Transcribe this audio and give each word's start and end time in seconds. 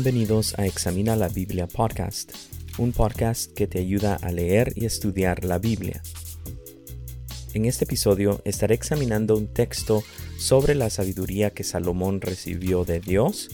Bienvenidos 0.00 0.56
a 0.56 0.64
Examina 0.64 1.16
la 1.16 1.26
Biblia 1.26 1.66
Podcast, 1.66 2.30
un 2.78 2.92
podcast 2.92 3.52
que 3.52 3.66
te 3.66 3.80
ayuda 3.80 4.14
a 4.14 4.30
leer 4.30 4.72
y 4.76 4.84
estudiar 4.84 5.44
la 5.44 5.58
Biblia. 5.58 6.00
En 7.52 7.64
este 7.64 7.84
episodio 7.84 8.40
estaré 8.44 8.76
examinando 8.76 9.36
un 9.36 9.52
texto 9.52 10.04
sobre 10.38 10.76
la 10.76 10.88
sabiduría 10.88 11.50
que 11.50 11.64
Salomón 11.64 12.20
recibió 12.20 12.84
de 12.84 13.00
Dios, 13.00 13.48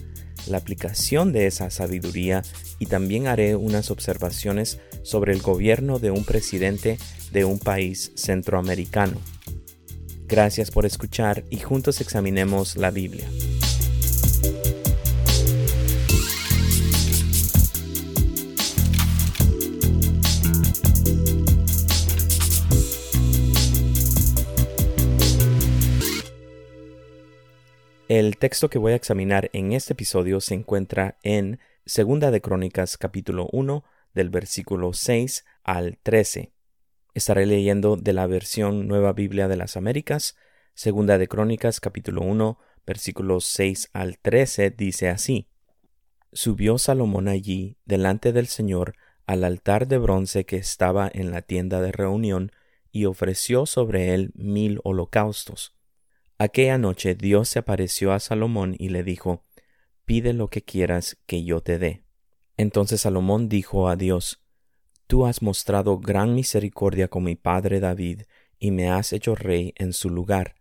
la 0.46 0.58
aplicación 0.58 1.32
de 1.32 1.46
esa 1.46 1.70
sabiduría 1.70 2.42
y 2.78 2.86
también 2.86 3.26
haré 3.26 3.56
unas 3.56 3.90
observaciones 3.90 4.80
sobre 5.02 5.32
el 5.32 5.40
gobierno 5.40 5.98
de 5.98 6.10
un 6.10 6.26
presidente 6.26 6.98
de 7.32 7.46
un 7.46 7.58
país 7.58 8.12
centroamericano. 8.16 9.16
Gracias 10.26 10.70
por 10.70 10.84
escuchar 10.84 11.42
y 11.48 11.60
juntos 11.60 12.02
examinemos 12.02 12.76
la 12.76 12.90
Biblia. 12.90 13.26
El 28.16 28.36
texto 28.36 28.70
que 28.70 28.78
voy 28.78 28.92
a 28.92 28.94
examinar 28.94 29.50
en 29.52 29.72
este 29.72 29.94
episodio 29.94 30.40
se 30.40 30.54
encuentra 30.54 31.18
en 31.24 31.58
Segunda 31.84 32.30
de 32.30 32.40
Crónicas 32.40 32.96
capítulo 32.96 33.48
1 33.50 33.82
del 34.14 34.30
versículo 34.30 34.92
6 34.92 35.44
al 35.64 35.98
13. 36.00 36.52
Estaré 37.14 37.44
leyendo 37.44 37.96
de 37.96 38.12
la 38.12 38.28
versión 38.28 38.86
Nueva 38.86 39.14
Biblia 39.14 39.48
de 39.48 39.56
las 39.56 39.76
Américas. 39.76 40.36
Segunda 40.74 41.18
de 41.18 41.26
Crónicas 41.26 41.80
capítulo 41.80 42.22
1 42.22 42.56
versículos 42.86 43.46
6 43.46 43.90
al 43.92 44.16
13 44.20 44.70
dice 44.70 45.08
así. 45.08 45.48
Subió 46.32 46.78
Salomón 46.78 47.26
allí 47.26 47.78
delante 47.84 48.32
del 48.32 48.46
Señor 48.46 48.94
al 49.26 49.42
altar 49.42 49.88
de 49.88 49.98
bronce 49.98 50.46
que 50.46 50.56
estaba 50.56 51.10
en 51.12 51.32
la 51.32 51.42
tienda 51.42 51.80
de 51.80 51.90
reunión 51.90 52.52
y 52.92 53.06
ofreció 53.06 53.66
sobre 53.66 54.14
él 54.14 54.30
mil 54.36 54.78
holocaustos 54.84 55.74
Aquella 56.38 56.78
noche 56.78 57.14
Dios 57.14 57.48
se 57.48 57.60
apareció 57.60 58.12
a 58.12 58.20
Salomón 58.20 58.74
y 58.78 58.88
le 58.88 59.02
dijo, 59.02 59.44
Pide 60.04 60.32
lo 60.32 60.48
que 60.48 60.62
quieras 60.62 61.16
que 61.26 61.44
yo 61.44 61.60
te 61.60 61.78
dé. 61.78 62.04
Entonces 62.56 63.02
Salomón 63.02 63.48
dijo 63.48 63.88
a 63.88 63.96
Dios, 63.96 64.42
Tú 65.06 65.26
has 65.26 65.42
mostrado 65.42 65.98
gran 65.98 66.34
misericordia 66.34 67.08
con 67.08 67.24
mi 67.24 67.36
padre 67.36 67.78
David, 67.80 68.22
y 68.58 68.70
me 68.70 68.90
has 68.90 69.12
hecho 69.12 69.34
rey 69.34 69.74
en 69.76 69.92
su 69.92 70.10
lugar. 70.10 70.54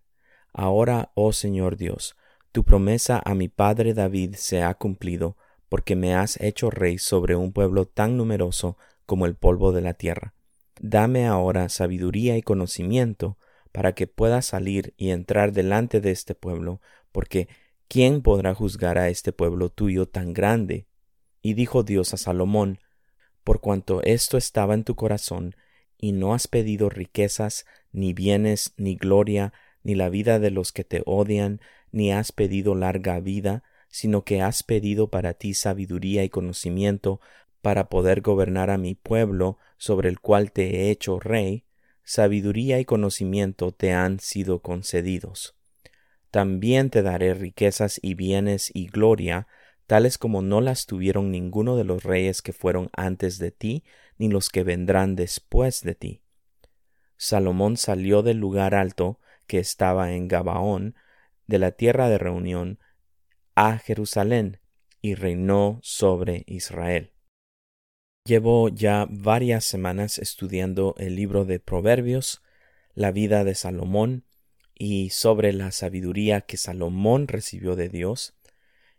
Ahora, 0.52 1.11
oh 1.15 1.31
Señor 1.31 1.77
Dios, 1.77 2.15
tu 2.52 2.63
promesa 2.63 3.21
a 3.23 3.33
mi 3.33 3.47
padre 3.47 3.93
David 3.93 4.35
se 4.35 4.61
ha 4.61 4.73
cumplido, 4.75 5.37
porque 5.69 5.95
me 5.95 6.13
has 6.13 6.39
hecho 6.39 6.69
rey 6.69 6.99
sobre 6.99 7.35
un 7.35 7.52
pueblo 7.52 7.85
tan 7.85 8.15
numeroso 8.17 8.77
como 9.05 9.25
el 9.25 9.35
polvo 9.35 9.71
de 9.71 9.81
la 9.81 9.95
tierra. 9.95 10.35
Dame 10.80 11.25
ahora 11.25 11.69
sabiduría 11.69 12.37
y 12.37 12.41
conocimiento, 12.41 13.37
para 13.73 13.93
que 13.93 14.07
pueda 14.07 14.41
salir 14.41 14.93
y 14.95 15.09
entrar 15.09 15.52
delante 15.52 15.99
de 15.99 16.11
este 16.11 16.35
pueblo, 16.35 16.79
porque 17.11 17.49
¿quién 17.89 18.21
podrá 18.21 18.53
juzgar 18.53 18.97
a 18.97 19.09
este 19.09 19.33
pueblo 19.33 19.69
tuyo 19.69 20.07
tan 20.07 20.31
grande? 20.31 20.88
Y 21.41 21.55
dijo 21.55 21.83
Dios 21.83 22.13
a 22.13 22.17
Salomón, 22.17 22.80
por 23.43 23.59
cuanto 23.59 24.02
esto 24.03 24.38
estaba 24.38 24.75
en 24.75 24.85
tu 24.85 24.95
corazón, 24.95 25.55
y 25.97 26.11
no 26.11 26.33
has 26.33 26.47
pedido 26.47 26.89
riquezas, 26.89 27.65
ni 27.91 28.13
bienes, 28.13 28.73
ni 28.77 28.95
gloria, 28.95 29.53
ni 29.81 29.95
la 29.95 30.09
vida 30.09 30.39
de 30.39 30.52
los 30.52 30.71
que 30.71 30.83
te 30.83 31.02
odian, 31.05 31.59
ni 31.92 32.14
has 32.14 32.31
pedido 32.31 32.75
larga 32.75 33.19
vida, 33.19 33.64
sino 33.89 34.23
que 34.23 34.42
has 34.42 34.61
pedido 34.64 35.09
para 35.09 35.33
ti 35.33 35.53
sabiduría 35.55 36.23
y 36.23 36.30
conocimiento 36.30 37.19
para 37.61 37.89
poder 37.89 38.21
gobernar 38.21 38.69
a 38.69 38.77
mi 38.77 38.93
pueblo, 38.93 39.58
sobre 39.77 40.09
el 40.09 40.19
cual 40.19 40.52
te 40.52 40.75
he 40.75 40.92
hecho 40.92 41.19
rey, 41.19 41.65
sabiduría 42.03 42.80
y 42.80 42.86
conocimiento 42.86 43.71
te 43.71 43.93
han 43.93 44.19
sido 44.19 44.61
concedidos. 44.61 45.55
También 46.31 46.89
te 46.89 47.02
daré 47.02 47.33
riquezas 47.33 47.99
y 48.02 48.15
bienes 48.15 48.71
y 48.73 48.87
gloria, 48.87 49.47
tales 49.87 50.17
como 50.17 50.42
no 50.42 50.61
las 50.61 50.86
tuvieron 50.86 51.31
ninguno 51.31 51.75
de 51.75 51.83
los 51.83 52.03
reyes 52.03 52.42
que 52.42 52.53
fueron 52.53 52.89
antes 52.95 53.37
de 53.37 53.52
ti, 53.52 53.83
ni 54.17 54.30
los 54.30 54.49
que 54.49 54.63
vendrán 54.63 55.15
después 55.15 55.81
de 55.81 55.95
ti. 55.95 56.21
Salomón 57.17 57.77
salió 57.77 58.21
del 58.21 58.37
lugar 58.37 58.75
alto 58.75 59.19
que 59.47 59.59
estaba 59.59 60.13
en 60.13 60.27
Gabaón, 60.27 60.95
de 61.47 61.59
la 61.59 61.71
tierra 61.71 62.09
de 62.09 62.17
reunión, 62.17 62.80
a 63.55 63.77
Jerusalén, 63.77 64.59
y 65.02 65.15
reinó 65.15 65.80
sobre 65.83 66.43
Israel. 66.47 67.12
Llevo 68.26 68.70
ya 68.70 69.06
varias 69.10 69.66
semanas 69.66 70.17
estudiando 70.17 70.95
el 70.98 71.17
libro 71.17 71.44
de 71.44 71.60
Proverbios, 71.60 72.42
la 72.95 73.11
vida 73.11 73.44
de 73.44 73.54
Salomón 73.54 74.23
y 74.73 75.10
sobre 75.10 75.52
la 75.52 75.73
sabiduría 75.73 76.39
que 76.39 76.56
Salomón 76.56 77.28
recibió 77.28 77.76
de 77.76 77.89
Dios. 77.89 78.34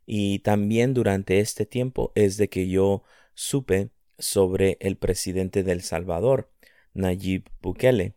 Y 0.04 0.40
también 0.40 0.92
durante 0.92 1.40
este 1.40 1.64
tiempo 1.64 2.12
es 2.14 2.36
de 2.36 2.50
que 2.50 2.68
yo 2.68 3.02
supe 3.32 3.88
sobre 4.18 4.76
el 4.80 4.98
presidente 4.98 5.62
del 5.62 5.80
Salvador, 5.80 6.52
Nayib 6.92 7.48
Bukele. 7.62 8.12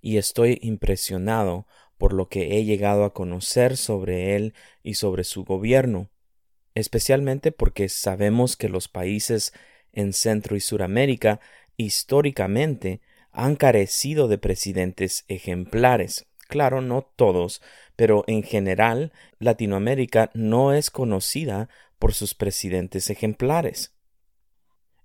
Y 0.00 0.18
estoy 0.18 0.60
impresionado 0.62 1.66
por 1.98 2.12
lo 2.12 2.28
que 2.28 2.56
he 2.56 2.64
llegado 2.64 3.02
a 3.02 3.12
conocer 3.12 3.76
sobre 3.76 4.36
él 4.36 4.54
y 4.84 4.94
sobre 4.94 5.24
su 5.24 5.42
gobierno, 5.42 6.08
especialmente 6.76 7.50
porque 7.50 7.88
sabemos 7.88 8.56
que 8.56 8.68
los 8.68 8.86
países 8.86 9.52
en 9.94 10.12
Centro 10.12 10.56
y 10.56 10.60
Suramérica 10.60 11.40
históricamente 11.76 13.00
han 13.32 13.56
carecido 13.56 14.28
de 14.28 14.38
presidentes 14.38 15.24
ejemplares. 15.28 16.26
Claro, 16.48 16.80
no 16.80 17.02
todos, 17.16 17.62
pero 17.96 18.24
en 18.26 18.42
general 18.42 19.12
Latinoamérica 19.38 20.30
no 20.34 20.72
es 20.72 20.90
conocida 20.90 21.68
por 21.98 22.12
sus 22.12 22.34
presidentes 22.34 23.10
ejemplares. 23.10 23.94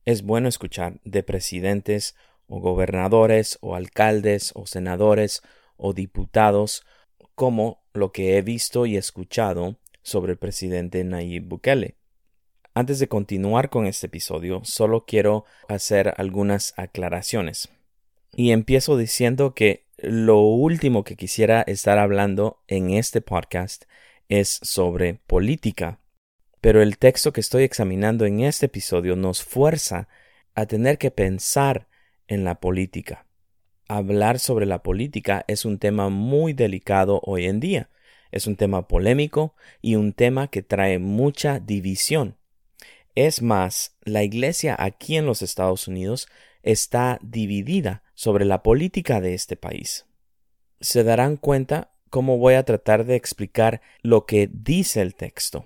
Es 0.05 0.23
bueno 0.23 0.47
escuchar 0.49 0.99
de 1.03 1.23
presidentes 1.23 2.16
o 2.47 2.59
gobernadores 2.59 3.57
o 3.61 3.75
alcaldes 3.75 4.51
o 4.55 4.66
senadores 4.66 5.41
o 5.78 5.94
diputados 5.94 6.83
como 7.35 7.83
lo 7.94 8.11
que 8.11 8.38
he 8.38 8.41
visto 8.41 8.85
y 8.85 8.97
escuchado 8.97 9.78
sobre 10.01 10.33
el 10.33 10.38
presidente 10.38 11.03
Nayib 11.03 11.45
Bukele. 11.45 11.98
Antes 12.79 13.00
de 13.00 13.09
continuar 13.09 13.69
con 13.69 13.88
este 13.88 14.07
episodio, 14.07 14.62
solo 14.63 15.03
quiero 15.06 15.44
hacer 15.67 16.13
algunas 16.16 16.73
aclaraciones. 16.78 17.67
Y 18.34 18.51
empiezo 18.51 18.95
diciendo 18.95 19.53
que 19.53 19.84
lo 19.97 20.40
último 20.40 21.03
que 21.03 21.17
quisiera 21.17 21.62
estar 21.62 21.97
hablando 21.97 22.63
en 22.69 22.91
este 22.91 23.19
podcast 23.19 23.84
es 24.29 24.62
sobre 24.63 25.16
política. 25.28 26.00
Pero 26.62 26.81
el 26.81 26.97
texto 26.97 27.34
que 27.34 27.41
estoy 27.41 27.63
examinando 27.63 28.25
en 28.25 28.40
este 28.40 28.67
episodio 28.67 29.17
nos 29.17 29.44
fuerza 29.44 30.07
a 30.56 30.66
tener 30.66 30.97
que 30.97 31.11
pensar 31.11 31.90
en 32.29 32.46
la 32.46 32.61
política. 32.61 33.25
Hablar 33.90 34.40
sobre 34.40 34.66
la 34.66 34.84
política 34.84 35.44
es 35.50 35.66
un 35.66 35.79
tema 35.79 36.07
muy 36.07 36.53
delicado 36.53 37.19
hoy 37.25 37.47
en 37.47 37.59
día. 37.59 37.90
Es 38.31 38.47
un 38.47 38.56
tema 38.56 38.88
polémico 38.88 39.53
y 39.81 39.96
un 39.96 40.13
tema 40.13 40.47
que 40.47 40.61
trae 40.61 40.97
mucha 40.97 41.59
división. 41.59 42.38
Es 43.19 43.41
más, 43.41 43.97
la 44.06 44.24
Iglesia 44.24 44.78
aquí 44.80 45.18
en 45.18 45.25
los 45.25 45.41
Estados 45.41 45.90
Unidos 45.90 46.29
está 46.64 47.20
dividida 47.22 48.02
sobre 48.14 48.46
la 48.46 48.64
política 48.64 49.20
de 49.20 49.34
este 49.34 49.58
país. 49.58 50.05
Se 50.79 51.03
darán 51.03 51.35
cuenta 51.35 51.91
cómo 52.09 52.38
voy 52.38 52.53
a 52.53 52.64
tratar 52.64 53.03
de 53.03 53.17
explicar 53.17 53.82
lo 54.03 54.26
que 54.26 54.49
dice 54.49 55.02
el 55.02 55.16
texto. 55.16 55.66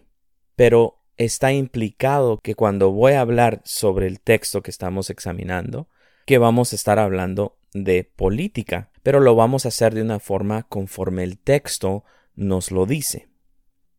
Pero 0.56 0.98
está 1.16 1.54
implicado 1.54 2.40
que 2.40 2.56
cuando 2.56 2.90
voy 2.92 3.14
a 3.14 3.22
hablar 3.22 3.62
sobre 3.66 4.08
el 4.08 4.20
texto 4.20 4.64
que 4.64 4.72
estamos 4.72 5.12
examinando, 5.12 5.88
que 6.26 6.40
vamos 6.40 6.74
a 6.74 6.76
estar 6.76 6.98
hablando 6.98 7.60
de 7.72 8.04
política, 8.04 8.90
pero 9.04 9.20
lo 9.20 9.36
vamos 9.36 9.66
a 9.66 9.68
hacer 9.68 9.94
de 9.94 10.02
una 10.02 10.20
forma 10.20 10.64
conforme 10.64 11.24
el 11.24 11.38
texto 11.38 12.04
nos 12.34 12.72
lo 12.72 12.88
dice. 12.88 13.28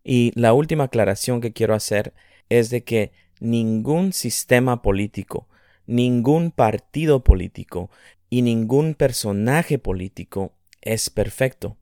Y 0.03 0.33
la 0.35 0.55
última 0.55 0.85
aclaración 0.85 1.41
que 1.41 1.53
quiero 1.53 1.75
hacer 1.75 2.15
es 2.49 2.71
de 2.71 2.83
que 2.83 3.13
ningún 3.41 4.13
sistema 4.13 4.83
político, 4.83 5.49
ningún 5.87 6.51
partido 6.51 7.25
político 7.25 7.91
y 8.31 8.43
ningún 8.43 8.95
personaje 8.95 9.79
político 9.79 10.53
es 10.81 11.11
perfecto. 11.11 11.77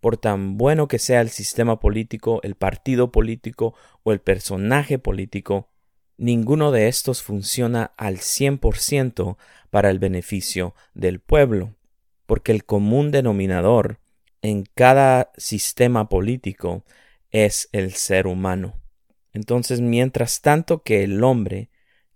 Por 0.00 0.16
tan 0.16 0.58
bueno 0.58 0.88
que 0.88 0.98
sea 0.98 1.20
el 1.20 1.30
sistema 1.30 1.78
político, 1.78 2.40
el 2.42 2.56
partido 2.56 3.12
político 3.12 3.74
o 4.02 4.12
el 4.12 4.20
personaje 4.20 4.98
político, 4.98 5.68
ninguno 6.16 6.72
de 6.72 6.88
estos 6.88 7.22
funciona 7.22 7.92
al 7.96 8.18
100% 8.18 9.36
para 9.70 9.90
el 9.90 9.98
beneficio 9.98 10.74
del 10.94 11.20
pueblo, 11.20 11.74
porque 12.26 12.52
el 12.52 12.64
común 12.64 13.10
denominador 13.10 14.00
en 14.42 14.64
cada 14.74 15.30
sistema 15.36 16.08
político 16.08 16.84
es 17.30 17.68
el 17.72 17.92
ser 17.92 18.26
humano. 18.26 18.81
Entonces, 19.32 19.80
mientras 19.80 20.40
tanto 20.40 20.82
que 20.82 21.04
el 21.04 21.22
hombre 21.24 21.70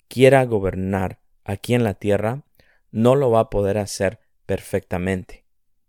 quiera 0.09 0.45
gobernar 0.45 1.21
aquí 1.45 1.75
en 1.75 1.85
la 1.85 1.95
tierra, 1.95 2.45
no 2.91 3.15
lo 3.15 3.31
va 3.31 3.41
a 3.41 3.51
poder 3.51 3.79
hacer 3.79 4.21
perfectamente. 4.47 5.45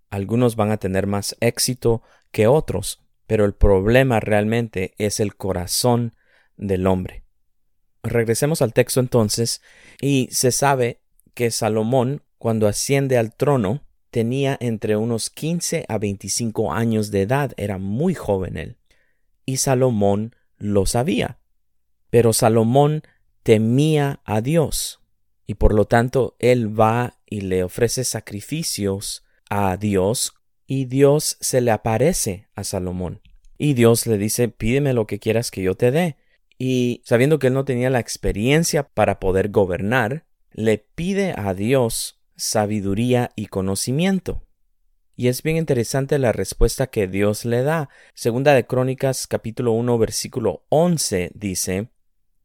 Algunos 0.09 0.55
van 0.55 0.71
a 0.71 0.77
tener 0.77 1.07
más 1.07 1.35
éxito 1.39 2.01
que 2.31 2.47
otros, 2.47 3.03
pero 3.27 3.45
el 3.45 3.53
problema 3.53 4.19
realmente 4.19 4.93
es 4.97 5.19
el 5.19 5.35
corazón 5.35 6.13
del 6.55 6.87
hombre. 6.87 7.23
Regresemos 8.03 8.61
al 8.61 8.73
texto 8.73 8.99
entonces, 8.99 9.61
y 10.01 10.29
se 10.31 10.51
sabe 10.51 11.01
que 11.33 11.51
Salomón, 11.51 12.23
cuando 12.37 12.67
asciende 12.67 13.17
al 13.17 13.35
trono, 13.35 13.83
tenía 14.11 14.57
entre 14.59 14.95
unos 14.95 15.29
15 15.29 15.85
a 15.87 15.97
25 15.97 16.71
años 16.71 17.11
de 17.11 17.23
edad, 17.23 17.53
era 17.57 17.77
muy 17.77 18.15
joven 18.15 18.57
él. 18.57 18.77
Y 19.45 19.57
Salomón 19.57 20.35
lo 20.57 20.85
sabía. 20.85 21.39
Pero 22.09 22.33
Salomón 22.33 23.03
temía 23.43 24.21
a 24.25 24.41
Dios, 24.41 25.01
y 25.45 25.55
por 25.55 25.73
lo 25.73 25.85
tanto 25.85 26.35
él 26.39 26.79
va 26.79 27.19
y 27.25 27.41
le 27.41 27.63
ofrece 27.63 28.03
sacrificios 28.03 29.23
a 29.49 29.77
Dios, 29.77 30.33
y 30.65 30.85
Dios 30.85 31.37
se 31.39 31.61
le 31.61 31.71
aparece 31.71 32.47
a 32.55 32.63
Salomón. 32.63 33.21
Y 33.57 33.73
Dios 33.73 34.05
le 34.05 34.17
dice, 34.17 34.49
pídeme 34.49 34.93
lo 34.93 35.07
que 35.07 35.19
quieras 35.19 35.49
que 35.49 35.63
yo 35.63 35.75
te 35.75 35.91
dé. 35.91 36.17
Y 36.59 37.01
sabiendo 37.05 37.39
que 37.39 37.47
él 37.47 37.53
no 37.53 37.65
tenía 37.65 37.89
la 37.89 37.99
experiencia 37.99 38.83
para 38.83 39.19
poder 39.19 39.49
gobernar, 39.49 40.25
le 40.51 40.77
pide 40.77 41.33
a 41.37 41.53
Dios 41.53 42.19
sabiduría 42.35 43.31
y 43.35 43.47
conocimiento. 43.47 44.46
Y 45.19 45.29
es 45.29 45.41
bien 45.41 45.57
interesante 45.57 46.19
la 46.19 46.31
respuesta 46.31 46.85
que 46.85 47.07
Dios 47.07 47.43
le 47.43 47.63
da. 47.63 47.89
Segunda 48.13 48.53
de 48.53 48.67
Crónicas 48.67 49.25
capítulo 49.25 49.71
1 49.71 49.97
versículo 49.97 50.63
11 50.69 51.31
dice, 51.33 51.89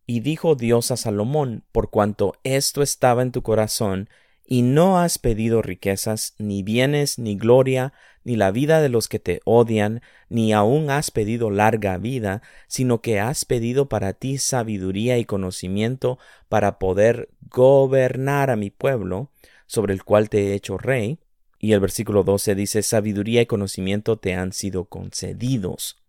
Y 0.07 0.21
dijo 0.21 0.55
Dios 0.55 0.91
a 0.91 0.97
Salomón, 0.97 1.65
por 1.71 1.91
cuanto 1.91 2.33
esto 2.45 2.81
estaba 2.83 3.21
en 3.21 3.31
tu 3.31 3.43
corazón, 3.43 4.09
y 4.47 4.63
no 4.63 4.99
has 4.99 5.19
pedido 5.19 5.61
riquezas, 5.61 6.35
ni 6.39 6.63
bienes, 6.63 7.19
ni 7.19 7.37
gloria, 7.37 7.93
ni 8.25 8.37
la 8.37 8.51
vida 8.51 8.81
de 8.81 8.89
los 8.89 9.07
que 9.07 9.19
te 9.19 9.43
odian, 9.45 10.01
ni 10.31 10.55
aun 10.55 10.89
has 10.89 11.11
pedido 11.11 11.51
larga 11.51 11.99
vida, 11.99 12.41
sino 12.69 13.03
que 13.03 13.21
has 13.21 13.45
pedido 13.45 13.91
para 13.91 14.15
ti 14.15 14.39
sabiduría 14.39 15.19
y 15.19 15.27
conocimiento 15.27 16.19
para 16.49 16.79
poder 16.79 17.29
gobernar 17.51 18.49
a 18.49 18.57
mi 18.57 18.71
pueblo, 18.71 19.31
sobre 19.67 19.93
el 19.93 20.05
cual 20.05 20.31
te 20.31 20.39
he 20.39 20.55
hecho 20.55 20.79
rey. 20.79 21.19
Y 21.65 21.75
el 21.75 21.81
versículo 21.81 22.25
12 22.25 22.57
dice, 22.57 22.83
sabiduría 22.83 23.41
y 23.41 23.47
conocimiento 23.47 24.19
te 24.19 24.35
han 24.35 24.53
sido 24.53 24.87
concedidos. 24.87 26.03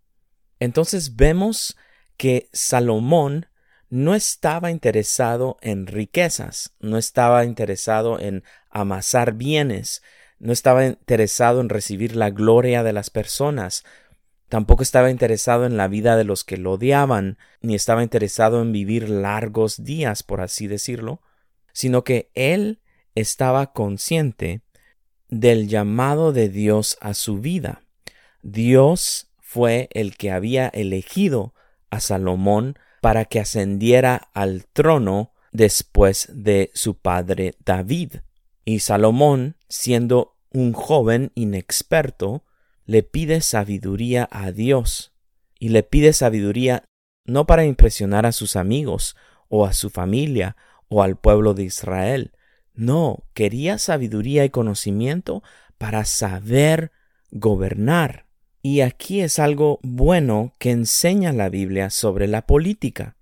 Entonces 0.60 1.16
vemos 1.16 1.78
que 2.18 2.50
Salomón 2.52 3.46
no 3.88 4.16
estaba 4.16 4.72
interesado 4.72 5.58
en 5.62 5.86
riquezas, 5.86 6.74
no 6.80 6.98
estaba 6.98 7.46
interesado 7.46 8.20
en 8.20 8.44
amasar 8.72 9.34
bienes, 9.34 10.02
no 10.40 10.54
estaba 10.54 10.88
interesado 10.88 11.62
en 11.62 11.70
recibir 11.70 12.16
la 12.16 12.32
gloria 12.32 12.82
de 12.82 12.94
las 12.94 13.12
personas, 13.12 13.84
tampoco 14.50 14.82
estaba 14.82 15.12
interesado 15.12 15.68
en 15.68 15.78
la 15.78 15.88
vida 15.88 16.18
de 16.18 16.24
los 16.24 16.44
que 16.44 16.58
lo 16.58 16.72
odiaban, 16.72 17.38
ni 17.62 17.76
estaba 17.76 18.02
interesado 18.02 18.60
en 18.60 18.72
vivir 18.72 19.08
largos 19.08 19.84
días, 19.84 20.24
por 20.24 20.42
así 20.42 20.66
decirlo, 20.66 21.22
sino 21.74 22.04
que 22.04 22.32
él 22.34 22.82
estaba 23.14 23.72
consciente 23.72 24.64
del 25.40 25.68
llamado 25.68 26.32
de 26.32 26.50
Dios 26.50 26.98
a 27.02 27.14
su 27.14 27.40
vida. 27.40 27.82
Dios 28.42 29.32
fue 29.40 29.90
el 29.92 30.16
que 30.16 30.32
había 30.32 30.68
elegido 30.68 31.54
a 31.90 32.00
Salomón 32.00 32.78
para 33.02 33.26
que 33.26 33.40
ascendiera 33.40 34.30
al 34.34 34.66
trono 34.66 35.34
después 35.52 36.30
de 36.34 36.72
su 36.74 36.98
padre 36.98 37.56
David. 37.66 38.18
Y 38.66 38.80
Salomón, 38.80 39.58
siendo 39.70 40.38
un 40.52 40.74
joven 40.74 41.32
inexperto, 41.36 42.44
le 42.86 43.04
pide 43.04 43.42
sabiduría 43.42 44.28
a 44.32 44.52
Dios, 44.52 45.14
y 45.60 45.70
le 45.70 45.84
pide 45.84 46.14
sabiduría 46.14 46.86
no 47.26 47.46
para 47.46 47.66
impresionar 47.66 48.26
a 48.26 48.34
sus 48.34 48.56
amigos, 48.56 49.16
o 49.48 49.66
a 49.66 49.74
su 49.74 49.90
familia, 49.90 50.58
o 50.90 51.02
al 51.02 51.16
pueblo 51.16 51.54
de 51.54 51.64
Israel. 51.64 52.33
No, 52.74 53.24
quería 53.34 53.78
sabiduría 53.78 54.46
y 54.46 54.50
conocimiento 54.50 55.44
para 55.78 56.06
saber 56.06 56.92
gobernar. 57.32 58.26
Y 58.62 58.82
aquí 58.82 59.22
es 59.22 59.40
algo 59.40 59.80
bueno 59.84 60.54
que 60.58 60.72
enseña 60.72 61.34
la 61.34 61.50
Biblia 61.50 61.90
sobre 61.90 62.28
la 62.28 62.44
política, 62.44 63.18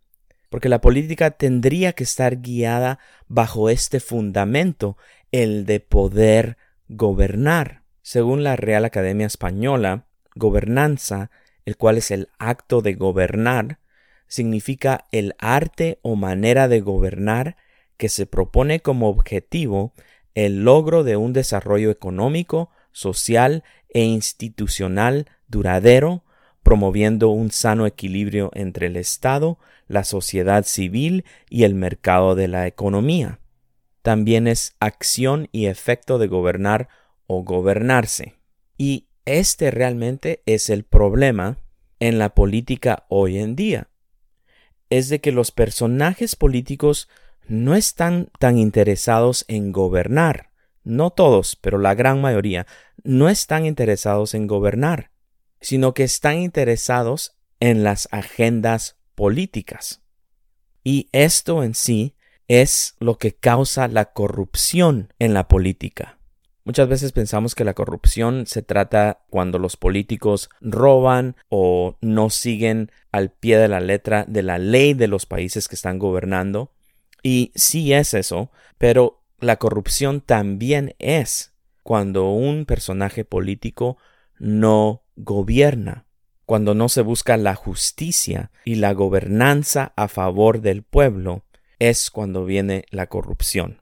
porque 0.49 0.69
la 0.69 0.81
política 0.81 1.31
tendría 1.31 1.93
que 1.93 2.03
estar 2.03 2.41
guiada 2.41 2.99
bajo 3.27 3.69
este 3.69 3.99
fundamento, 3.99 4.97
el 5.31 5.65
de 5.65 5.79
poder 5.79 6.57
gobernar. 6.87 7.81
Según 8.03 8.43
la 8.43 8.55
Real 8.55 8.85
Academia 8.85 9.27
Española, 9.27 10.05
gobernanza, 10.35 11.31
el 11.65 11.77
cual 11.77 11.97
es 11.97 12.11
el 12.11 12.29
acto 12.37 12.81
de 12.81 12.93
gobernar, 12.93 13.79
significa 14.27 15.05
el 15.11 15.35
arte 15.39 15.99
o 16.03 16.15
manera 16.15 16.67
de 16.67 16.81
gobernar 16.81 17.57
que 18.01 18.09
se 18.09 18.25
propone 18.25 18.79
como 18.79 19.09
objetivo 19.09 19.93
el 20.33 20.63
logro 20.63 21.03
de 21.03 21.17
un 21.17 21.33
desarrollo 21.33 21.91
económico, 21.91 22.71
social 22.91 23.63
e 23.89 24.01
institucional 24.01 25.27
duradero, 25.47 26.23
promoviendo 26.63 27.29
un 27.29 27.51
sano 27.51 27.85
equilibrio 27.85 28.49
entre 28.55 28.87
el 28.87 28.95
Estado, 28.95 29.59
la 29.87 30.03
sociedad 30.03 30.65
civil 30.65 31.25
y 31.47 31.63
el 31.63 31.75
mercado 31.75 32.33
de 32.33 32.47
la 32.47 32.65
economía. 32.65 33.39
También 34.01 34.47
es 34.47 34.75
acción 34.79 35.47
y 35.51 35.67
efecto 35.67 36.17
de 36.17 36.25
gobernar 36.25 36.89
o 37.27 37.43
gobernarse. 37.43 38.33
Y 38.79 39.09
este 39.25 39.69
realmente 39.69 40.41
es 40.47 40.71
el 40.71 40.85
problema 40.85 41.59
en 41.99 42.17
la 42.17 42.33
política 42.33 43.05
hoy 43.09 43.37
en 43.37 43.55
día. 43.55 43.89
Es 44.89 45.07
de 45.09 45.21
que 45.21 45.31
los 45.31 45.51
personajes 45.51 46.35
políticos 46.35 47.07
no 47.51 47.75
están 47.75 48.29
tan 48.39 48.57
interesados 48.57 49.43
en 49.49 49.73
gobernar, 49.73 50.51
no 50.85 51.09
todos, 51.09 51.57
pero 51.57 51.79
la 51.79 51.95
gran 51.95 52.21
mayoría, 52.21 52.65
no 53.03 53.27
están 53.27 53.65
interesados 53.65 54.33
en 54.33 54.47
gobernar, 54.47 55.11
sino 55.59 55.93
que 55.93 56.03
están 56.03 56.39
interesados 56.39 57.35
en 57.59 57.83
las 57.83 58.07
agendas 58.11 58.97
políticas. 59.15 60.01
Y 60.81 61.09
esto 61.11 61.63
en 61.63 61.75
sí 61.75 62.15
es 62.47 62.95
lo 62.99 63.17
que 63.17 63.33
causa 63.33 63.89
la 63.89 64.13
corrupción 64.13 65.13
en 65.19 65.33
la 65.33 65.49
política. 65.49 66.19
Muchas 66.63 66.87
veces 66.87 67.11
pensamos 67.11 67.53
que 67.53 67.65
la 67.65 67.73
corrupción 67.73 68.45
se 68.47 68.61
trata 68.61 69.25
cuando 69.29 69.59
los 69.59 69.75
políticos 69.75 70.49
roban 70.61 71.35
o 71.49 71.97
no 71.99 72.29
siguen 72.29 72.91
al 73.11 73.31
pie 73.31 73.57
de 73.57 73.67
la 73.67 73.81
letra 73.81 74.23
de 74.25 74.41
la 74.41 74.57
ley 74.57 74.93
de 74.93 75.09
los 75.09 75.25
países 75.25 75.67
que 75.67 75.75
están 75.75 75.99
gobernando. 75.99 76.71
Y 77.23 77.51
sí 77.55 77.93
es 77.93 78.13
eso, 78.13 78.51
pero 78.77 79.23
la 79.39 79.57
corrupción 79.57 80.21
también 80.21 80.95
es 80.99 81.53
cuando 81.83 82.31
un 82.31 82.65
personaje 82.65 83.25
político 83.25 83.97
no 84.37 85.03
gobierna, 85.15 86.05
cuando 86.45 86.73
no 86.73 86.89
se 86.89 87.01
busca 87.01 87.37
la 87.37 87.55
justicia 87.55 88.51
y 88.65 88.75
la 88.75 88.93
gobernanza 88.93 89.93
a 89.95 90.07
favor 90.07 90.61
del 90.61 90.83
pueblo, 90.83 91.45
es 91.79 92.11
cuando 92.11 92.45
viene 92.45 92.85
la 92.91 93.07
corrupción. 93.07 93.81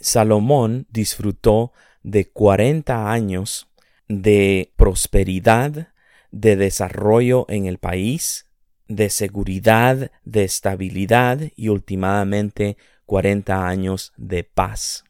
Salomón 0.00 0.86
disfrutó 0.90 1.72
de 2.02 2.28
40 2.28 3.12
años 3.12 3.68
de 4.08 4.72
prosperidad, 4.76 5.88
de 6.30 6.56
desarrollo 6.56 7.46
en 7.48 7.66
el 7.66 7.78
país, 7.78 8.46
de 8.88 9.10
seguridad, 9.10 10.10
de 10.24 10.44
estabilidad 10.44 11.40
y 11.56 11.68
últimamente 11.68 12.76
40 13.06 13.66
años 13.66 14.12
de 14.16 14.44
paz. 14.44 15.04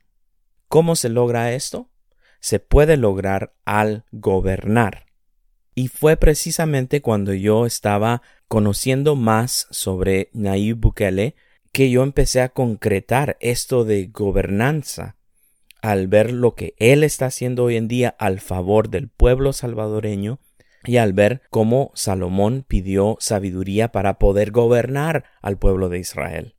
¿Cómo 0.68 0.96
se 0.96 1.08
logra 1.08 1.52
esto? 1.52 1.88
Se 2.40 2.58
puede 2.58 2.96
lograr 2.96 3.54
al 3.64 4.04
gobernar. 4.12 5.06
Y 5.74 5.88
fue 5.88 6.16
precisamente 6.16 7.00
cuando 7.00 7.34
yo 7.34 7.66
estaba 7.66 8.22
conociendo 8.48 9.16
más 9.16 9.66
sobre 9.70 10.30
Nayib 10.32 10.76
Bukele 10.76 11.34
que 11.72 11.90
yo 11.90 12.04
empecé 12.04 12.40
a 12.40 12.50
concretar 12.50 13.36
esto 13.40 13.84
de 13.84 14.06
gobernanza 14.06 15.16
al 15.82 16.06
ver 16.06 16.32
lo 16.32 16.54
que 16.54 16.74
él 16.78 17.02
está 17.02 17.26
haciendo 17.26 17.64
hoy 17.64 17.76
en 17.76 17.88
día 17.88 18.14
al 18.18 18.40
favor 18.40 18.88
del 18.88 19.08
pueblo 19.08 19.52
salvadoreño 19.52 20.38
y 20.84 20.98
al 20.98 21.12
ver 21.12 21.42
cómo 21.50 21.90
Salomón 21.94 22.64
pidió 22.66 23.16
sabiduría 23.20 23.92
para 23.92 24.18
poder 24.18 24.50
gobernar 24.50 25.24
al 25.42 25.58
pueblo 25.58 25.88
de 25.88 25.98
Israel. 25.98 26.54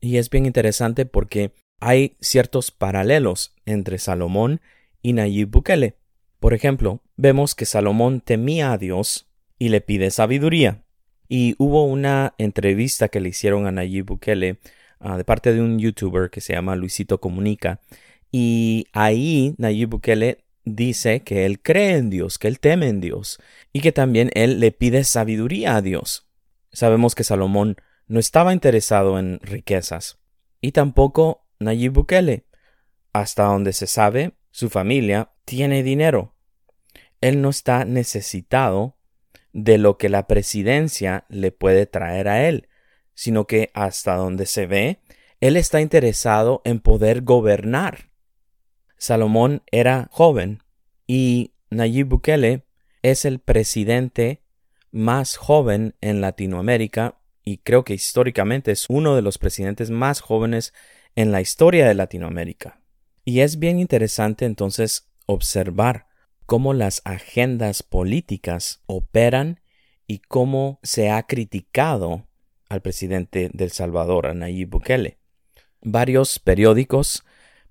Y 0.00 0.18
es 0.18 0.28
bien 0.30 0.46
interesante 0.46 1.06
porque 1.06 1.52
hay 1.80 2.16
ciertos 2.20 2.70
paralelos 2.70 3.54
entre 3.64 3.98
Salomón 3.98 4.60
y 5.02 5.14
Nayib 5.14 5.50
Bukele. 5.50 5.96
Por 6.40 6.54
ejemplo, 6.54 7.02
vemos 7.16 7.54
que 7.54 7.64
Salomón 7.64 8.20
temía 8.20 8.72
a 8.72 8.78
Dios 8.78 9.30
y 9.58 9.70
le 9.70 9.80
pide 9.80 10.10
sabiduría. 10.10 10.84
Y 11.28 11.54
hubo 11.58 11.84
una 11.84 12.34
entrevista 12.36 13.08
que 13.08 13.20
le 13.20 13.30
hicieron 13.30 13.66
a 13.66 13.72
Nayib 13.72 14.06
Bukele 14.06 14.58
ah, 15.00 15.16
de 15.16 15.24
parte 15.24 15.54
de 15.54 15.62
un 15.62 15.78
youtuber 15.78 16.30
que 16.30 16.40
se 16.40 16.52
llama 16.52 16.76
Luisito 16.76 17.18
Comunica. 17.18 17.80
Y 18.30 18.88
ahí 18.92 19.54
Nayib 19.58 19.88
Bukele 19.90 20.43
dice 20.64 21.22
que 21.22 21.46
él 21.46 21.60
cree 21.60 21.96
en 21.96 22.10
Dios, 22.10 22.38
que 22.38 22.48
él 22.48 22.60
teme 22.60 22.88
en 22.88 23.00
Dios 23.00 23.38
y 23.72 23.80
que 23.80 23.92
también 23.92 24.30
él 24.34 24.60
le 24.60 24.72
pide 24.72 25.04
sabiduría 25.04 25.76
a 25.76 25.82
Dios. 25.82 26.28
Sabemos 26.72 27.14
que 27.14 27.24
Salomón 27.24 27.76
no 28.06 28.20
estaba 28.20 28.52
interesado 28.52 29.18
en 29.18 29.40
riquezas 29.40 30.18
y 30.60 30.72
tampoco 30.72 31.46
Nayib 31.58 31.92
Bukele. 31.92 32.46
Hasta 33.12 33.44
donde 33.44 33.72
se 33.72 33.86
sabe, 33.86 34.32
su 34.50 34.70
familia 34.70 35.30
tiene 35.44 35.82
dinero. 35.82 36.34
Él 37.20 37.40
no 37.40 37.50
está 37.50 37.84
necesitado 37.84 38.96
de 39.52 39.78
lo 39.78 39.98
que 39.98 40.08
la 40.08 40.26
presidencia 40.26 41.24
le 41.28 41.52
puede 41.52 41.86
traer 41.86 42.28
a 42.28 42.48
él, 42.48 42.68
sino 43.14 43.46
que 43.46 43.70
hasta 43.72 44.16
donde 44.16 44.46
se 44.46 44.66
ve, 44.66 45.00
él 45.40 45.56
está 45.56 45.80
interesado 45.80 46.60
en 46.64 46.80
poder 46.80 47.22
gobernar. 47.22 48.10
Salomón 49.04 49.62
era 49.70 50.08
joven 50.12 50.62
y 51.06 51.52
Nayib 51.68 52.06
Bukele 52.06 52.64
es 53.02 53.26
el 53.26 53.38
presidente 53.38 54.40
más 54.92 55.36
joven 55.36 55.94
en 56.00 56.22
Latinoamérica 56.22 57.20
y 57.42 57.58
creo 57.58 57.84
que 57.84 57.92
históricamente 57.92 58.72
es 58.72 58.86
uno 58.88 59.14
de 59.14 59.20
los 59.20 59.36
presidentes 59.36 59.90
más 59.90 60.20
jóvenes 60.20 60.72
en 61.16 61.32
la 61.32 61.42
historia 61.42 61.86
de 61.86 61.92
Latinoamérica. 61.92 62.80
Y 63.26 63.40
es 63.40 63.58
bien 63.58 63.78
interesante 63.78 64.46
entonces 64.46 65.10
observar 65.26 66.06
cómo 66.46 66.72
las 66.72 67.02
agendas 67.04 67.82
políticas 67.82 68.80
operan 68.86 69.60
y 70.06 70.20
cómo 70.20 70.80
se 70.82 71.10
ha 71.10 71.24
criticado 71.24 72.26
al 72.70 72.80
presidente 72.80 73.50
del 73.52 73.70
Salvador, 73.70 74.28
a 74.28 74.32
Nayib 74.32 74.70
Bukele. 74.70 75.18
Varios 75.82 76.38
periódicos, 76.38 77.22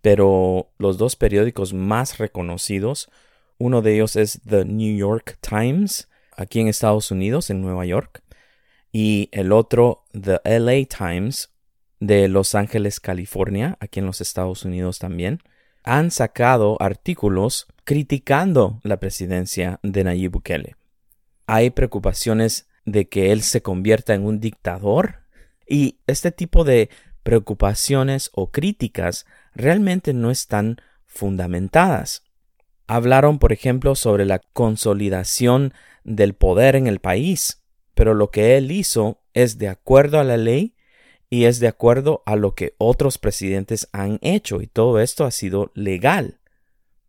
pero 0.03 0.69
los 0.79 0.97
dos 0.97 1.15
periódicos 1.15 1.73
más 1.73 2.17
reconocidos, 2.17 3.09
uno 3.57 3.81
de 3.81 3.95
ellos 3.95 4.17
es 4.17 4.41
The 4.45 4.65
New 4.65 4.97
York 4.97 5.37
Times, 5.39 6.09
aquí 6.35 6.59
en 6.59 6.67
Estados 6.67 7.09
Unidos, 7.09 7.49
en 7.49 7.61
Nueva 7.61 7.85
York, 7.85 8.21
y 8.91 9.29
el 9.31 9.53
otro, 9.53 10.03
The 10.11 10.41
LA 10.59 10.87
Times, 10.89 11.51
de 12.01 12.27
Los 12.27 12.53
Ángeles, 12.53 12.99
California, 12.99 13.77
aquí 13.79 14.01
en 14.01 14.05
los 14.05 14.19
Estados 14.19 14.65
Unidos 14.65 14.99
también, 14.99 15.39
han 15.85 16.11
sacado 16.11 16.75
artículos 16.81 17.67
criticando 17.85 18.81
la 18.83 18.97
presidencia 18.97 19.79
de 19.83 20.03
Nayib 20.03 20.31
Bukele. 20.31 20.75
Hay 21.47 21.69
preocupaciones 21.69 22.67
de 22.83 23.07
que 23.07 23.31
él 23.31 23.41
se 23.41 23.61
convierta 23.61 24.13
en 24.13 24.25
un 24.25 24.41
dictador 24.41 25.23
y 25.65 25.99
este 26.07 26.33
tipo 26.33 26.65
de 26.65 26.89
preocupaciones 27.23 28.31
o 28.33 28.51
críticas 28.51 29.25
realmente 29.55 30.13
no 30.13 30.31
están 30.31 30.77
fundamentadas. 31.05 32.23
Hablaron, 32.87 33.39
por 33.39 33.53
ejemplo, 33.53 33.95
sobre 33.95 34.25
la 34.25 34.39
consolidación 34.39 35.73
del 36.03 36.33
poder 36.33 36.75
en 36.75 36.87
el 36.87 36.99
país, 36.99 37.63
pero 37.93 38.13
lo 38.13 38.29
que 38.31 38.57
él 38.57 38.71
hizo 38.71 39.21
es 39.33 39.57
de 39.57 39.69
acuerdo 39.69 40.19
a 40.19 40.23
la 40.23 40.37
ley 40.37 40.75
y 41.29 41.45
es 41.45 41.59
de 41.59 41.67
acuerdo 41.67 42.21
a 42.25 42.35
lo 42.35 42.53
que 42.53 42.75
otros 42.77 43.17
presidentes 43.17 43.89
han 43.91 44.19
hecho 44.21 44.61
y 44.61 44.67
todo 44.67 44.99
esto 44.99 45.25
ha 45.25 45.31
sido 45.31 45.71
legal. 45.73 46.39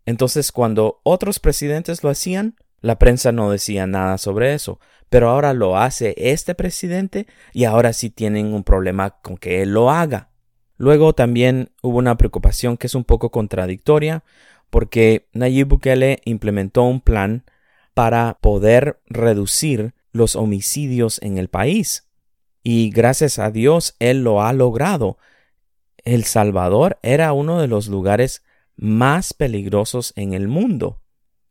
Entonces 0.07 0.53
cuando 0.53 1.01
otros 1.03 1.41
presidentes 1.41 2.03
lo 2.03 2.11
hacían, 2.11 2.57
la 2.81 2.99
prensa 2.99 3.33
no 3.33 3.51
decía 3.51 3.87
nada 3.87 4.19
sobre 4.19 4.55
eso, 4.55 4.79
pero 5.09 5.31
ahora 5.31 5.53
lo 5.53 5.77
hace 5.77 6.15
este 6.17 6.55
presidente 6.55 7.27
y 7.53 7.65
ahora 7.65 7.93
sí 7.93 8.11
tienen 8.11 8.53
un 8.53 8.65
problema 8.65 9.11
con 9.21 9.37
que 9.37 9.63
él 9.63 9.73
lo 9.73 9.91
haga. 9.91 10.31
Luego 10.77 11.13
también 11.13 11.71
hubo 11.83 11.99
una 11.99 12.17
preocupación 12.17 12.77
que 12.77 12.87
es 12.87 12.95
un 12.95 13.05
poco 13.05 13.31
contradictoria 13.31 14.25
porque 14.71 15.29
Nayib 15.33 15.69
Bukele 15.69 16.21
implementó 16.25 16.83
un 16.83 17.01
plan 17.01 17.45
para 17.95 18.39
poder 18.41 19.01
reducir 19.07 19.95
los 20.11 20.35
homicidios 20.35 21.23
en 21.23 21.39
el 21.39 21.49
país. 21.49 22.09
Y 22.63 22.91
gracias 22.91 23.39
a 23.39 23.51
Dios 23.51 23.95
Él 24.01 24.25
lo 24.25 24.43
ha 24.43 24.53
logrado. 24.53 25.19
El 25.99 26.25
Salvador 26.25 26.99
era 27.03 27.33
uno 27.33 27.61
de 27.61 27.69
los 27.69 27.89
lugares 27.89 28.43
más 28.77 29.33
peligrosos 29.33 30.13
en 30.17 30.35
el 30.35 30.49
mundo. 30.49 31.01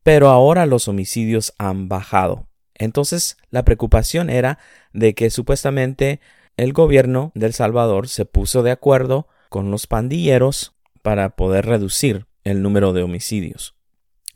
Pero 0.03 0.30
ahora 0.30 0.65
los 0.65 0.89
homicidios 0.89 1.53
han 1.58 1.88
bajado. 1.88 2.48
Entonces 2.75 3.38
la 3.51 3.63
preocupación 3.63 4.30
era 4.30 4.60
de 4.92 5.13
que 5.13 5.30
supuestamente 5.30 6.20
el 6.57 6.74
gobierno 6.74 7.31
del 7.36 7.53
Salvador 7.53 8.07
se 8.07 8.25
puso 8.25 8.63
de 8.63 8.72
acuerdo 8.72 9.27
con 9.50 9.72
los 9.72 9.88
pandilleros 9.88 10.74
para 11.01 11.36
poder 11.36 11.65
reducir 11.65 12.27
el 12.43 12.62
número 12.62 12.93
de 12.93 13.03
homicidios. 13.03 13.75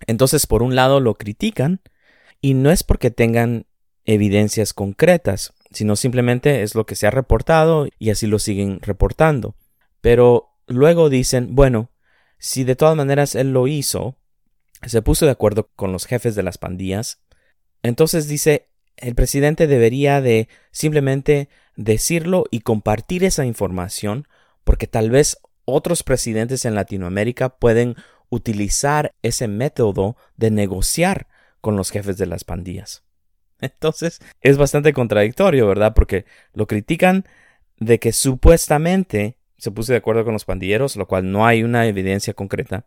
Entonces, 0.06 0.46
por 0.46 0.64
un 0.64 0.76
lado, 0.76 1.00
lo 1.00 1.16
critican 1.16 1.82
y 2.42 2.54
no 2.54 2.72
es 2.72 2.84
porque 2.84 3.12
tengan 3.12 3.66
evidencias 4.06 4.74
concretas, 4.74 5.54
sino 5.72 5.96
simplemente 5.96 6.64
es 6.64 6.76
lo 6.76 6.86
que 6.86 6.96
se 6.96 7.08
ha 7.08 7.12
reportado 7.12 7.88
y 8.00 8.10
así 8.10 8.28
lo 8.28 8.40
siguen 8.40 8.80
reportando. 8.82 9.56
Pero 10.02 10.50
luego 10.68 11.10
dicen, 11.10 11.56
bueno, 11.56 11.92
si 12.38 12.64
de 12.64 12.76
todas 12.76 12.96
maneras 12.96 13.36
él 13.36 13.52
lo 13.52 13.68
hizo, 13.68 14.16
se 14.86 15.02
puso 15.02 15.26
de 15.26 15.32
acuerdo 15.32 15.70
con 15.76 15.92
los 15.92 16.06
jefes 16.06 16.36
de 16.36 16.44
las 16.44 16.58
pandillas, 16.58 17.20
entonces 17.84 18.28
dice, 18.28 18.70
el 18.98 19.16
presidente 19.16 19.68
debería 19.68 20.22
de 20.22 20.50
simplemente 20.72 21.50
decirlo 21.76 22.46
y 22.52 22.62
compartir 22.62 23.24
esa 23.24 23.46
información 23.46 24.28
porque 24.64 24.88
tal 24.88 25.10
vez 25.10 25.38
otros 25.66 26.04
presidentes 26.04 26.66
en 26.66 26.76
Latinoamérica 26.76 27.50
pueden 27.50 27.96
utilizar 28.30 29.14
ese 29.22 29.48
método 29.48 30.18
de 30.36 30.52
negociar 30.52 31.28
con 31.62 31.76
los 31.76 31.92
jefes 31.92 32.18
de 32.18 32.26
las 32.26 32.44
pandillas. 32.44 33.04
Entonces 33.62 34.20
es 34.42 34.58
bastante 34.58 34.94
contradictorio, 34.94 35.68
¿verdad? 35.68 35.94
Porque 35.94 36.26
lo 36.54 36.68
critican 36.68 37.26
de 37.80 38.00
que 38.00 38.12
supuestamente 38.12 39.38
se 39.58 39.72
puso 39.72 39.92
de 39.92 39.98
acuerdo 39.98 40.24
con 40.24 40.34
los 40.34 40.46
pandilleros, 40.46 40.96
lo 40.96 41.08
cual 41.08 41.32
no 41.32 41.46
hay 41.46 41.64
una 41.64 41.88
evidencia 41.88 42.34
concreta. 42.34 42.86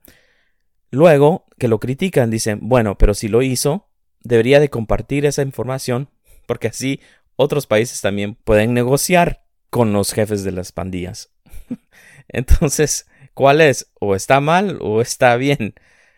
Luego 0.90 1.46
que 1.58 1.68
lo 1.68 1.78
critican, 1.80 2.30
dicen, 2.30 2.60
bueno, 2.62 2.98
pero 2.98 3.14
si 3.14 3.28
lo 3.28 3.42
hizo, 3.42 3.88
debería 4.22 4.60
de 4.60 4.70
compartir 4.70 5.26
esa 5.26 5.42
información, 5.42 6.08
porque 6.46 6.68
así 6.68 7.00
otros 7.36 7.66
países 7.66 8.00
también 8.00 8.34
pueden 8.34 8.74
negociar 8.74 9.44
con 9.70 9.92
los 9.92 10.12
jefes 10.12 10.44
de 10.44 10.52
las 10.52 10.72
pandillas. 10.72 11.30
Entonces, 12.28 13.06
¿cuál 13.34 13.60
es? 13.60 13.90
¿O 14.00 14.14
está 14.14 14.40
mal 14.40 14.78
o 14.80 15.00
está 15.00 15.36
bien? 15.36 15.74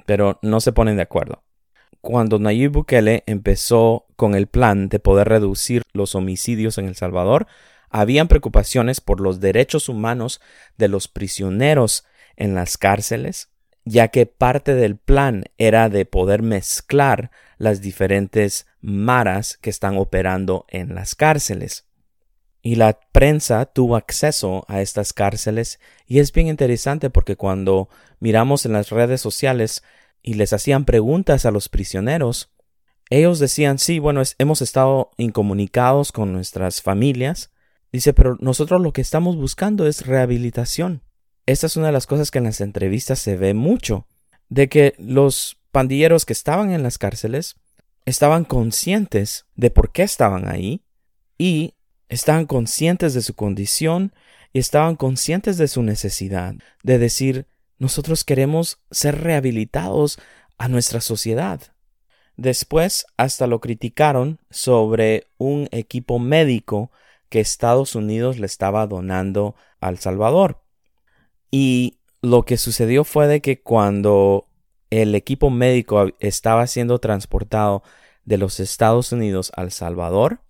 Pero 0.06 0.38
no 0.42 0.60
se 0.60 0.72
ponen 0.72 0.96
de 0.96 1.02
acuerdo 1.02 1.42
cuando 2.02 2.40
Nayib 2.40 2.72
Bukele 2.72 3.22
empezó 3.26 4.06
con 4.16 4.34
el 4.34 4.48
plan 4.48 4.88
de 4.88 4.98
poder 4.98 5.28
reducir 5.28 5.82
los 5.92 6.16
homicidios 6.16 6.76
en 6.76 6.86
El 6.86 6.96
Salvador, 6.96 7.46
habían 7.88 8.26
preocupaciones 8.26 9.00
por 9.00 9.20
los 9.20 9.38
derechos 9.38 9.88
humanos 9.88 10.40
de 10.76 10.88
los 10.88 11.06
prisioneros 11.06 12.04
en 12.36 12.56
las 12.56 12.76
cárceles, 12.76 13.51
ya 13.84 14.08
que 14.08 14.26
parte 14.26 14.74
del 14.74 14.96
plan 14.96 15.44
era 15.58 15.88
de 15.88 16.04
poder 16.06 16.42
mezclar 16.42 17.30
las 17.58 17.80
diferentes 17.80 18.66
maras 18.80 19.56
que 19.56 19.70
están 19.70 19.96
operando 19.96 20.66
en 20.68 20.94
las 20.94 21.14
cárceles. 21.14 21.86
Y 22.62 22.76
la 22.76 23.00
prensa 23.10 23.66
tuvo 23.66 23.96
acceso 23.96 24.64
a 24.68 24.80
estas 24.80 25.12
cárceles 25.12 25.80
y 26.06 26.20
es 26.20 26.32
bien 26.32 26.46
interesante 26.46 27.10
porque 27.10 27.36
cuando 27.36 27.88
miramos 28.20 28.66
en 28.66 28.72
las 28.72 28.90
redes 28.90 29.20
sociales 29.20 29.82
y 30.22 30.34
les 30.34 30.52
hacían 30.52 30.84
preguntas 30.84 31.44
a 31.44 31.50
los 31.50 31.68
prisioneros, 31.68 32.52
ellos 33.10 33.40
decían, 33.40 33.78
sí, 33.78 33.98
bueno, 33.98 34.22
hemos 34.38 34.62
estado 34.62 35.10
incomunicados 35.18 36.12
con 36.12 36.32
nuestras 36.32 36.80
familias. 36.80 37.50
Dice, 37.90 38.14
pero 38.14 38.38
nosotros 38.40 38.80
lo 38.80 38.92
que 38.92 39.02
estamos 39.02 39.36
buscando 39.36 39.86
es 39.86 40.06
rehabilitación. 40.06 41.02
Esta 41.44 41.66
es 41.66 41.76
una 41.76 41.86
de 41.86 41.92
las 41.92 42.06
cosas 42.06 42.30
que 42.30 42.38
en 42.38 42.44
las 42.44 42.60
entrevistas 42.60 43.18
se 43.18 43.36
ve 43.36 43.52
mucho, 43.52 44.06
de 44.48 44.68
que 44.68 44.94
los 44.98 45.56
pandilleros 45.72 46.24
que 46.24 46.32
estaban 46.32 46.72
en 46.72 46.82
las 46.82 46.98
cárceles 46.98 47.56
estaban 48.04 48.44
conscientes 48.44 49.46
de 49.56 49.70
por 49.70 49.90
qué 49.92 50.02
estaban 50.02 50.48
ahí 50.48 50.82
y 51.38 51.74
estaban 52.08 52.46
conscientes 52.46 53.14
de 53.14 53.22
su 53.22 53.34
condición 53.34 54.12
y 54.52 54.60
estaban 54.60 54.96
conscientes 54.96 55.56
de 55.56 55.66
su 55.66 55.82
necesidad 55.82 56.54
de 56.82 56.98
decir, 56.98 57.46
nosotros 57.78 58.22
queremos 58.22 58.78
ser 58.90 59.20
rehabilitados 59.22 60.20
a 60.58 60.68
nuestra 60.68 61.00
sociedad. 61.00 61.60
Después 62.36 63.06
hasta 63.16 63.48
lo 63.48 63.60
criticaron 63.60 64.38
sobre 64.50 65.26
un 65.38 65.68
equipo 65.72 66.18
médico 66.20 66.92
que 67.28 67.40
Estados 67.40 67.96
Unidos 67.96 68.38
le 68.38 68.46
estaba 68.46 68.86
donando 68.86 69.56
al 69.80 69.98
Salvador. 69.98 70.61
Y 71.52 71.98
lo 72.22 72.44
que 72.44 72.56
sucedió 72.56 73.04
fue 73.04 73.28
de 73.28 73.42
que 73.42 73.60
cuando 73.60 74.48
el 74.90 75.14
equipo 75.14 75.50
médico 75.50 76.08
estaba 76.18 76.66
siendo 76.66 76.98
transportado 76.98 77.82
de 78.24 78.38
los 78.38 78.58
Estados 78.58 79.12
Unidos 79.12 79.52
al 79.54 79.70
Salvador, 79.70 80.40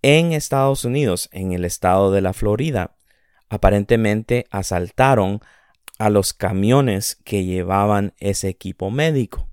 en 0.00 0.32
Estados 0.32 0.84
Unidos, 0.84 1.28
en 1.32 1.52
el 1.52 1.64
estado 1.64 2.12
de 2.12 2.20
la 2.20 2.32
Florida, 2.32 2.96
aparentemente 3.48 4.46
asaltaron 4.50 5.40
a 5.98 6.08
los 6.08 6.32
camiones 6.32 7.18
que 7.24 7.44
llevaban 7.44 8.14
ese 8.18 8.48
equipo 8.48 8.90
médico. 8.90 9.48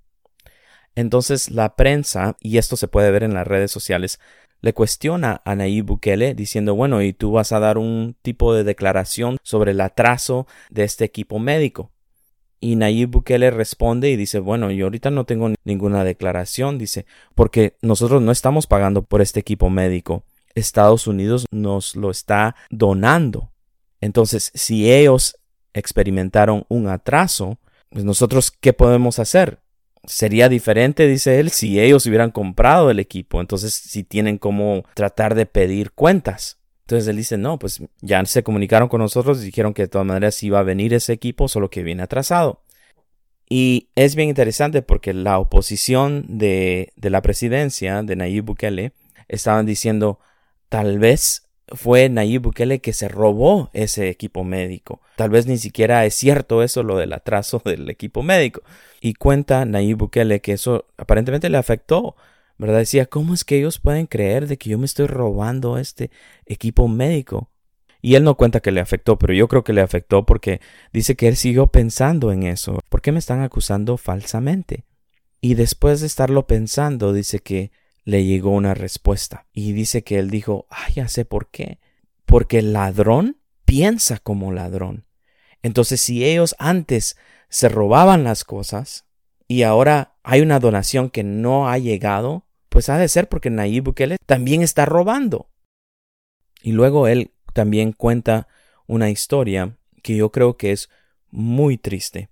Entonces 0.95 1.49
la 1.49 1.75
prensa, 1.75 2.37
y 2.41 2.57
esto 2.57 2.75
se 2.75 2.87
puede 2.87 3.11
ver 3.11 3.23
en 3.23 3.33
las 3.33 3.47
redes 3.47 3.71
sociales, 3.71 4.19
le 4.61 4.73
cuestiona 4.73 5.41
a 5.45 5.55
Nayib 5.55 5.85
Bukele 5.85 6.33
diciendo, 6.33 6.75
bueno, 6.75 7.01
¿y 7.01 7.13
tú 7.13 7.31
vas 7.31 7.51
a 7.51 7.59
dar 7.59 7.77
un 7.77 8.15
tipo 8.21 8.53
de 8.53 8.63
declaración 8.63 9.37
sobre 9.43 9.71
el 9.71 9.81
atraso 9.81 10.47
de 10.69 10.83
este 10.83 11.05
equipo 11.05 11.39
médico? 11.39 11.91
Y 12.59 12.75
Nayib 12.75 13.09
Bukele 13.09 13.51
responde 13.51 14.09
y 14.09 14.17
dice, 14.17 14.39
bueno, 14.39 14.69
yo 14.71 14.85
ahorita 14.85 15.11
no 15.11 15.25
tengo 15.25 15.49
ninguna 15.63 16.03
declaración, 16.03 16.77
dice, 16.77 17.05
porque 17.33 17.77
nosotros 17.81 18.21
no 18.21 18.31
estamos 18.31 18.67
pagando 18.67 19.03
por 19.03 19.21
este 19.21 19.39
equipo 19.39 19.69
médico. 19.69 20.23
Estados 20.55 21.07
Unidos 21.07 21.45
nos 21.51 21.95
lo 21.95 22.11
está 22.11 22.55
donando. 22.69 23.51
Entonces, 24.01 24.51
si 24.55 24.91
ellos 24.91 25.37
experimentaron 25.73 26.65
un 26.67 26.87
atraso, 26.87 27.59
pues 27.89 28.03
nosotros, 28.03 28.51
¿qué 28.51 28.73
podemos 28.73 29.19
hacer? 29.19 29.59
Sería 30.05 30.49
diferente, 30.49 31.07
dice 31.07 31.39
él, 31.39 31.51
si 31.51 31.79
ellos 31.79 32.05
hubieran 32.05 32.31
comprado 32.31 32.89
el 32.89 32.99
equipo. 32.99 33.41
Entonces, 33.41 33.73
si 33.73 34.03
tienen 34.03 34.37
como 34.37 34.85
tratar 34.93 35.35
de 35.35 35.45
pedir 35.45 35.91
cuentas. 35.91 36.59
Entonces 36.81 37.07
él 37.07 37.17
dice, 37.17 37.37
no, 37.37 37.59
pues 37.59 37.83
ya 38.01 38.25
se 38.25 38.41
comunicaron 38.41 38.89
con 38.89 38.99
nosotros 38.99 39.41
y 39.41 39.45
dijeron 39.45 39.75
que 39.75 39.83
de 39.83 39.87
todas 39.89 40.07
maneras 40.07 40.41
iba 40.41 40.59
a 40.59 40.63
venir 40.63 40.93
ese 40.95 41.13
equipo, 41.13 41.47
solo 41.47 41.69
que 41.69 41.83
viene 41.83 42.01
atrasado. 42.01 42.63
Y 43.47 43.89
es 43.95 44.15
bien 44.15 44.29
interesante 44.29 44.81
porque 44.81 45.13
la 45.13 45.37
oposición 45.37 46.25
de, 46.27 46.91
de 46.95 47.09
la 47.11 47.21
presidencia 47.21 48.01
de 48.01 48.15
Nayib 48.15 48.45
Bukele 48.45 48.93
estaban 49.27 49.67
diciendo, 49.67 50.19
tal 50.69 50.97
vez 50.97 51.48
fue 51.73 52.09
Nayib 52.09 52.41
Bukele 52.43 52.79
que 52.79 52.93
se 52.93 53.07
robó 53.07 53.69
ese 53.73 54.09
equipo 54.09 54.43
médico. 54.43 55.01
Tal 55.15 55.29
vez 55.29 55.45
ni 55.47 55.57
siquiera 55.57 56.05
es 56.05 56.15
cierto 56.15 56.63
eso, 56.63 56.83
lo 56.83 56.97
del 56.97 57.13
atraso 57.13 57.61
del 57.65 57.89
equipo 57.89 58.23
médico. 58.23 58.61
Y 59.01 59.13
cuenta 59.13 59.65
Nayib 59.65 59.97
Bukele 59.97 60.41
que 60.41 60.53
eso 60.53 60.85
aparentemente 60.97 61.49
le 61.49 61.57
afectó. 61.57 62.15
¿Verdad? 62.57 62.79
Decía, 62.79 63.05
¿cómo 63.05 63.33
es 63.33 63.45
que 63.45 63.57
ellos 63.57 63.79
pueden 63.79 64.05
creer 64.05 64.45
de 64.45 64.57
que 64.57 64.69
yo 64.69 64.77
me 64.77 64.85
estoy 64.85 65.07
robando 65.07 65.77
este 65.77 66.11
equipo 66.45 66.89
médico? 66.89 67.49
Y 68.01 68.15
él 68.15 68.25
no 68.25 68.35
cuenta 68.35 68.59
que 68.59 68.71
le 68.71 68.81
afectó, 68.81 69.17
pero 69.17 69.33
yo 69.33 69.47
creo 69.47 69.63
que 69.63 69.71
le 69.71 69.81
afectó 69.81 70.25
porque 70.25 70.59
dice 70.91 71.15
que 71.15 71.29
él 71.29 71.37
siguió 71.37 71.67
pensando 71.67 72.33
en 72.33 72.43
eso. 72.43 72.79
¿Por 72.89 73.01
qué 73.01 73.13
me 73.13 73.19
están 73.19 73.41
acusando 73.41 73.95
falsamente? 73.95 74.83
Y 75.41 75.53
después 75.53 76.01
de 76.01 76.07
estarlo 76.07 76.47
pensando, 76.47 77.13
dice 77.13 77.39
que 77.39 77.71
le 78.03 78.25
llegó 78.25 78.51
una 78.51 78.73
respuesta. 78.73 79.45
Y 79.53 79.73
dice 79.73 80.03
que 80.03 80.19
él 80.19 80.29
dijo, 80.29 80.65
ah, 80.69 80.87
ya 80.93 81.07
sé 81.07 81.25
por 81.25 81.49
qué. 81.49 81.79
Porque 82.25 82.59
el 82.59 82.73
ladrón 82.73 83.37
piensa 83.65 84.17
como 84.19 84.51
ladrón. 84.51 85.05
Entonces, 85.61 86.01
si 86.01 86.25
ellos 86.25 86.55
antes 86.59 87.17
se 87.49 87.69
robaban 87.69 88.23
las 88.23 88.43
cosas 88.43 89.05
y 89.47 89.63
ahora 89.63 90.15
hay 90.23 90.41
una 90.41 90.59
donación 90.59 91.09
que 91.09 91.23
no 91.23 91.69
ha 91.69 91.77
llegado, 91.77 92.45
pues 92.69 92.89
ha 92.89 92.97
de 92.97 93.07
ser 93.07 93.27
porque 93.27 93.49
Nayib 93.49 93.85
Bukele 93.85 94.17
también 94.25 94.61
está 94.61 94.85
robando. 94.85 95.49
Y 96.61 96.71
luego 96.71 97.07
él 97.07 97.31
también 97.53 97.93
cuenta 97.93 98.47
una 98.87 99.09
historia 99.09 99.77
que 100.03 100.15
yo 100.15 100.31
creo 100.31 100.57
que 100.57 100.71
es 100.71 100.89
muy 101.31 101.77
triste. 101.77 102.29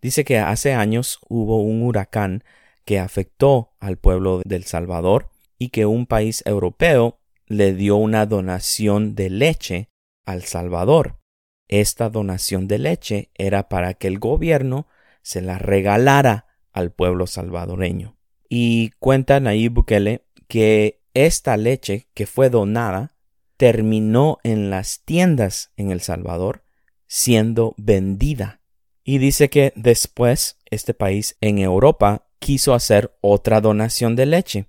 Dice 0.00 0.24
que 0.24 0.38
hace 0.38 0.72
años 0.72 1.18
hubo 1.28 1.62
un 1.62 1.82
huracán 1.82 2.44
que 2.88 2.98
afectó 2.98 3.74
al 3.80 3.98
pueblo 3.98 4.40
del 4.46 4.64
Salvador 4.64 5.28
y 5.58 5.68
que 5.68 5.84
un 5.84 6.06
país 6.06 6.42
europeo 6.46 7.20
le 7.44 7.74
dio 7.74 7.96
una 7.96 8.24
donación 8.24 9.14
de 9.14 9.28
leche 9.28 9.90
al 10.24 10.44
Salvador. 10.44 11.20
Esta 11.68 12.08
donación 12.08 12.66
de 12.66 12.78
leche 12.78 13.30
era 13.34 13.68
para 13.68 13.92
que 13.92 14.06
el 14.08 14.18
gobierno 14.18 14.86
se 15.20 15.42
la 15.42 15.58
regalara 15.58 16.46
al 16.72 16.90
pueblo 16.90 17.26
salvadoreño. 17.26 18.16
Y 18.48 18.92
cuenta 18.98 19.38
Nayib 19.38 19.72
Bukele 19.74 20.24
que 20.46 21.02
esta 21.12 21.58
leche 21.58 22.08
que 22.14 22.24
fue 22.24 22.48
donada 22.48 23.14
terminó 23.58 24.38
en 24.44 24.70
las 24.70 25.04
tiendas 25.04 25.72
en 25.76 25.90
El 25.90 26.00
Salvador 26.00 26.64
siendo 27.06 27.74
vendida. 27.76 28.62
Y 29.08 29.16
dice 29.16 29.48
que 29.48 29.72
después 29.74 30.58
este 30.66 30.92
país 30.92 31.38
en 31.40 31.56
Europa 31.56 32.26
quiso 32.38 32.74
hacer 32.74 33.16
otra 33.22 33.62
donación 33.62 34.16
de 34.16 34.26
leche, 34.26 34.66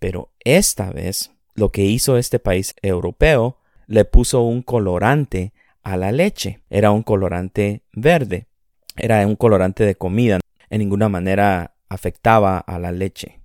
pero 0.00 0.32
esta 0.40 0.90
vez 0.90 1.30
lo 1.54 1.70
que 1.70 1.84
hizo 1.84 2.16
este 2.16 2.40
país 2.40 2.74
europeo 2.82 3.60
le 3.86 4.04
puso 4.04 4.42
un 4.42 4.62
colorante 4.62 5.52
a 5.84 5.96
la 5.96 6.10
leche. 6.10 6.62
Era 6.68 6.90
un 6.90 7.04
colorante 7.04 7.84
verde. 7.92 8.48
Era 8.96 9.24
un 9.24 9.36
colorante 9.36 9.84
de 9.84 9.94
comida. 9.94 10.40
En 10.68 10.80
ninguna 10.80 11.08
manera 11.08 11.76
afectaba 11.88 12.58
a 12.58 12.80
la 12.80 12.90
leche. 12.90 13.38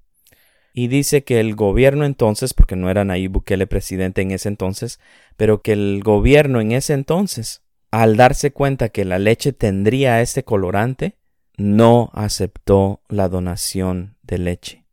Y 0.73 0.87
dice 0.87 1.23
que 1.23 1.39
el 1.39 1.53
gobierno 1.53 2.03
entonces, 2.03 2.55
porque 2.55 2.75
no 2.75 2.89
era 2.89 3.05
Nayib 3.05 3.33
Bukele 3.33 3.67
presidente 3.67 4.23
en 4.23 4.31
ese 4.31 4.49
entonces, 4.49 4.99
pero 5.37 5.61
que 5.61 5.73
el 5.73 6.01
gobierno 6.03 6.61
en 6.61 6.71
ese 6.71 6.93
entonces, 6.93 7.61
al 7.91 8.15
darse 8.15 8.51
cuenta 8.51 8.89
que 8.89 9.05
la 9.05 9.19
leche 9.19 9.53
tendría 9.53 10.21
este 10.21 10.43
colorante, 10.43 11.17
no 11.57 12.09
aceptó 12.13 13.01
la 13.09 13.27
donación 13.27 14.15
de 14.23 14.37
leche. 14.37 14.85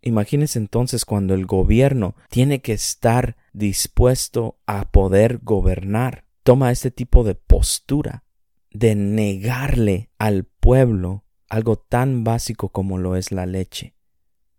Imagínense 0.00 0.58
entonces 0.58 1.04
cuando 1.04 1.34
el 1.34 1.46
gobierno 1.46 2.14
tiene 2.28 2.60
que 2.60 2.72
estar 2.72 3.36
dispuesto 3.52 4.58
a 4.66 4.90
poder 4.90 5.40
gobernar, 5.42 6.24
toma 6.42 6.70
este 6.70 6.90
tipo 6.90 7.24
de 7.24 7.34
postura 7.34 8.22
de 8.70 8.94
negarle 8.94 10.10
al 10.18 10.44
pueblo 10.44 11.24
algo 11.48 11.76
tan 11.76 12.24
básico 12.24 12.68
como 12.68 12.98
lo 12.98 13.16
es 13.16 13.32
la 13.32 13.46
leche. 13.46 13.94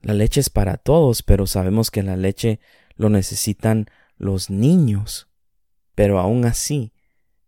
La 0.02 0.14
leche 0.14 0.40
es 0.40 0.50
para 0.50 0.78
todos, 0.78 1.24
pero 1.24 1.48
sabemos 1.48 1.92
que 1.92 2.04
la 2.04 2.16
leche 2.16 2.60
lo 2.96 3.10
necesitan 3.10 3.88
los 4.18 4.50
niños. 4.50 5.30
Pero 5.94 6.20
aún 6.20 6.46
así, 6.46 6.94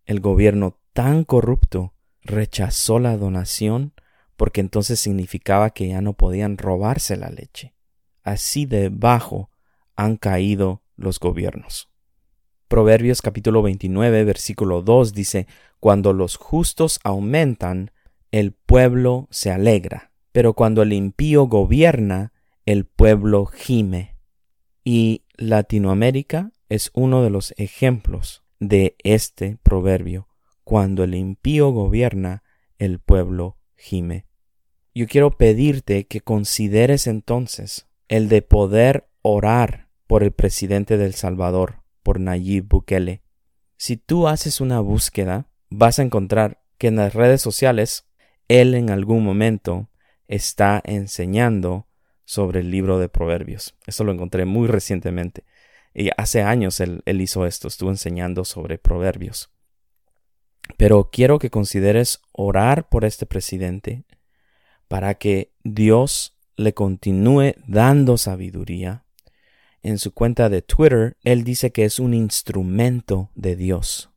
el 0.08 0.20
gobierno 0.20 0.80
tan 0.94 1.22
corrupto 1.22 1.92
rechazó 2.22 2.98
la 2.98 3.18
donación 3.18 3.92
porque 4.36 4.62
entonces 4.62 4.98
significaba 4.98 5.68
que 5.70 5.88
ya 5.88 6.00
no 6.00 6.14
podían 6.14 6.56
robarse 6.56 7.18
la 7.18 7.28
leche. 7.28 7.74
Así 8.22 8.64
de 8.64 8.88
bajo 8.88 9.50
han 9.96 10.16
caído 10.16 10.82
los 10.96 11.20
gobiernos. 11.20 11.90
Proverbios 12.68 13.20
capítulo 13.20 13.60
29 13.60 14.24
versículo 14.24 14.80
2 14.80 15.12
dice, 15.12 15.46
Cuando 15.78 16.14
los 16.14 16.36
justos 16.36 17.00
aumentan, 17.04 17.90
el 18.30 18.52
pueblo 18.52 19.28
se 19.30 19.50
alegra, 19.50 20.12
pero 20.32 20.54
cuando 20.54 20.80
el 20.80 20.94
impío 20.94 21.44
gobierna, 21.48 22.32
el 22.64 22.86
pueblo 22.86 23.44
gime. 23.44 24.16
Y 24.84 25.26
Latinoamérica 25.36 26.52
es 26.70 26.90
uno 26.94 27.22
de 27.22 27.28
los 27.28 27.52
ejemplos 27.58 28.42
de 28.60 28.96
este 29.04 29.58
proverbio 29.62 30.28
cuando 30.68 31.02
el 31.04 31.14
impío 31.14 31.70
gobierna, 31.70 32.42
el 32.78 32.98
pueblo 32.98 33.56
gime. 33.74 34.26
Yo 34.94 35.06
quiero 35.06 35.30
pedirte 35.38 36.06
que 36.06 36.20
consideres 36.20 37.06
entonces 37.06 37.86
el 38.08 38.28
de 38.28 38.42
poder 38.42 39.08
orar 39.22 39.88
por 40.06 40.22
el 40.22 40.32
presidente 40.32 40.98
del 40.98 41.14
Salvador, 41.14 41.82
por 42.02 42.20
Nayib 42.20 42.68
Bukele. 42.68 43.22
Si 43.78 43.96
tú 43.96 44.28
haces 44.28 44.60
una 44.60 44.80
búsqueda, 44.80 45.48
vas 45.70 45.98
a 45.98 46.02
encontrar 46.02 46.62
que 46.76 46.88
en 46.88 46.96
las 46.96 47.14
redes 47.14 47.40
sociales 47.40 48.06
él 48.48 48.74
en 48.74 48.90
algún 48.90 49.24
momento 49.24 49.88
está 50.26 50.82
enseñando 50.84 51.86
sobre 52.24 52.60
el 52.60 52.70
libro 52.70 52.98
de 52.98 53.08
Proverbios. 53.08 53.74
Esto 53.86 54.04
lo 54.04 54.12
encontré 54.12 54.44
muy 54.44 54.68
recientemente. 54.68 55.44
Y 55.94 56.10
hace 56.16 56.42
años 56.42 56.80
él, 56.80 57.02
él 57.06 57.20
hizo 57.20 57.46
esto, 57.46 57.68
estuvo 57.68 57.90
enseñando 57.90 58.44
sobre 58.44 58.78
Proverbios. 58.78 59.50
Pero 60.76 61.10
quiero 61.10 61.38
que 61.38 61.50
consideres 61.50 62.20
orar 62.32 62.88
por 62.88 63.04
este 63.04 63.26
presidente 63.26 64.04
para 64.86 65.14
que 65.14 65.52
Dios 65.64 66.36
le 66.56 66.74
continúe 66.74 67.54
dando 67.66 68.18
sabiduría. 68.18 69.04
En 69.82 69.98
su 69.98 70.12
cuenta 70.12 70.48
de 70.48 70.60
Twitter, 70.60 71.16
él 71.22 71.44
dice 71.44 71.70
que 71.70 71.84
es 71.84 71.98
un 71.98 72.14
instrumento 72.14 73.30
de 73.34 73.56
Dios. 73.56 74.10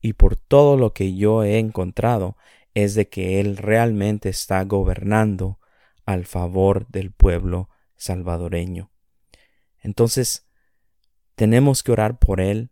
Y 0.00 0.12
por 0.12 0.36
todo 0.36 0.76
lo 0.76 0.92
que 0.92 1.16
yo 1.16 1.42
he 1.42 1.58
encontrado 1.58 2.36
es 2.74 2.94
de 2.94 3.08
que 3.08 3.40
él 3.40 3.56
realmente 3.56 4.28
está 4.28 4.62
gobernando 4.64 5.58
al 6.04 6.26
favor 6.26 6.86
del 6.88 7.10
pueblo 7.10 7.70
salvadoreño. 7.96 8.90
Entonces, 9.80 10.45
tenemos 11.36 11.82
que 11.82 11.92
orar 11.92 12.18
por 12.18 12.40
él, 12.40 12.70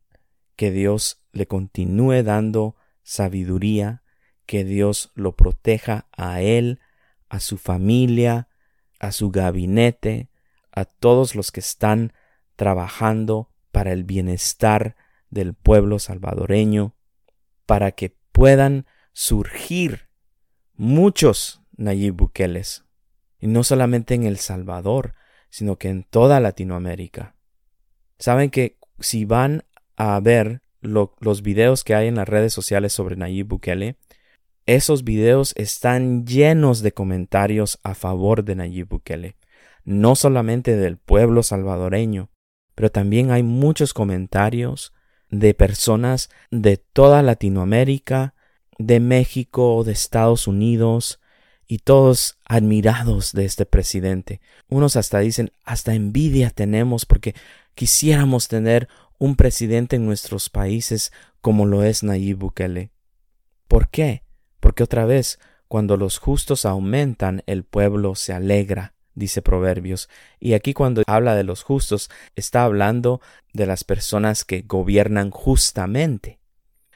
que 0.57 0.70
Dios 0.70 1.22
le 1.33 1.46
continúe 1.46 2.22
dando 2.22 2.77
sabiduría, 3.03 4.03
que 4.46 4.64
Dios 4.64 5.12
lo 5.14 5.37
proteja 5.37 6.09
a 6.16 6.40
él, 6.40 6.81
a 7.29 7.40
su 7.40 7.59
familia, 7.59 8.48
a 8.98 9.12
su 9.12 9.31
gabinete, 9.31 10.31
a 10.72 10.85
todos 10.85 11.35
los 11.35 11.53
que 11.53 11.61
están 11.61 12.12
trabajando 12.57 13.50
para 13.70 13.92
el 13.92 14.05
bienestar 14.05 14.96
del 15.31 15.55
pueblo 15.55 15.98
salvadoreño, 15.98 16.94
para 17.66 17.92
que 17.92 18.16
puedan 18.33 18.87
surgir 19.12 20.09
muchos 20.74 21.62
Nayib 21.77 22.14
Bukeles, 22.14 22.85
y 23.40 23.46
no 23.46 23.62
solamente 23.62 24.14
en 24.14 24.24
El 24.24 24.38
Salvador, 24.38 25.14
sino 25.50 25.77
que 25.77 25.88
en 25.88 26.05
toda 26.05 26.40
Latinoamérica. 26.40 27.34
Saben 28.18 28.50
que 28.50 28.79
si 28.98 29.24
van 29.24 29.64
a 29.96 30.18
ver 30.20 30.62
los 30.81 31.42
videos 31.42 31.85
que 31.85 31.94
hay 31.94 32.09
en 32.09 32.16
las 32.16 32.29
redes 32.29 32.53
sociales 32.53 32.92
sobre 32.92 33.16
Nayib 33.16 33.48
Bukele, 33.48 33.96
esos 34.66 35.05
videos 35.05 35.53
están 35.57 36.27
llenos 36.27 36.81
de 36.83 36.92
comentarios 36.92 37.79
a 37.83 37.94
favor 37.94 38.44
de 38.44 38.55
Nayib 38.55 38.88
Bukele, 38.88 39.37
no 39.85 40.14
solamente 40.14 40.77
del 40.77 40.96
pueblo 40.96 41.42
salvadoreño, 41.42 42.31
pero 42.74 42.90
también 42.90 43.31
hay 43.31 43.42
muchos 43.42 43.92
comentarios 43.94 44.92
de 45.31 45.55
personas 45.55 46.31
de 46.50 46.77
toda 46.77 47.22
Latinoamérica, 47.22 48.35
de 48.79 49.00
México, 49.00 49.85
de 49.85 49.92
Estados 49.92 50.46
Unidos, 50.46 51.20
y 51.66 51.79
todos 51.79 52.38
admirados 52.44 53.33
de 53.33 53.44
este 53.44 53.66
presidente. 53.66 54.40
Unos 54.68 54.96
hasta 54.96 55.20
dicen, 55.20 55.53
hasta 55.64 55.94
envidia 55.94 56.50
tenemos 56.50 57.07
porque 57.07 57.35
quisiéramos 57.74 58.48
tener 58.48 58.88
un 59.18 59.37
presidente 59.37 59.96
en 59.96 60.07
nuestros 60.07 60.50
países 60.50 61.12
como 61.40 61.66
lo 61.66 61.83
es 61.83 62.03
Nayib 62.03 62.38
Bukele. 62.38 62.90
¿Por 63.68 63.88
qué? 63.88 64.22
Porque 64.61 64.83
otra 64.83 65.05
vez, 65.05 65.38
cuando 65.68 65.96
los 65.96 66.18
justos 66.18 66.64
aumentan, 66.64 67.42
el 67.46 67.64
pueblo 67.64 68.14
se 68.14 68.33
alegra, 68.33 68.94
dice 69.14 69.42
Proverbios. 69.42 70.09
Y 70.40 70.55
aquí 70.55 70.74
cuando 70.74 71.03
habla 71.07 71.35
de 71.35 71.44
los 71.44 71.62
justos, 71.62 72.11
está 72.37 72.64
hablando 72.64 73.20
de 73.53 73.66
las 73.66 73.85
personas 73.85 74.44
que 74.44 74.62
gobiernan 74.62 75.31
justamente. 75.31 76.38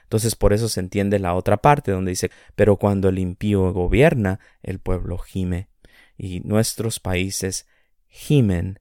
Entonces 0.09 0.37
por 0.37 0.55
eso 0.55 0.71
se 0.71 0.81
entiende 0.81 1.19
la 1.19 1.35
otra 1.35 1.59
parte 1.59 1.93
donde 1.93 2.13
dice, 2.13 2.31
pero 2.57 2.79
cuando 2.79 3.11
el 3.11 3.19
impío 3.19 3.71
gobierna, 3.75 4.41
el 4.63 4.79
pueblo 4.79 5.19
gime. 5.19 5.69
Y 6.17 6.41
nuestros 6.41 6.99
países 6.99 7.67
gimen 8.07 8.81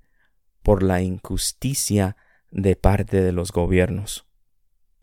por 0.63 0.83
la 0.83 1.01
injusticia 1.01 2.15
de 2.49 2.77
parte 2.77 3.21
de 3.21 3.33
los 3.33 3.51
gobiernos. 3.51 4.25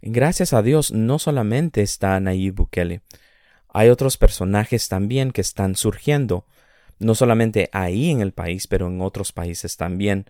gracias 0.01 0.55
a 0.55 0.63
Dios 0.63 0.93
no 0.93 1.19
solamente 1.19 1.83
está 1.83 2.19
Nayib 2.21 2.55
Bukele, 2.55 3.03
hay 3.69 3.91
otros 3.91 4.17
personajes 4.17 4.89
también 4.89 5.31
que 5.31 5.43
están 5.43 5.75
surgiendo, 5.75 6.47
no 7.01 7.15
solamente 7.15 7.69
ahí 7.73 8.11
en 8.11 8.21
el 8.21 8.33
país, 8.33 8.67
pero 8.67 8.87
en 8.87 9.03
otros 9.03 9.33
países 9.33 9.77
también. 9.77 10.27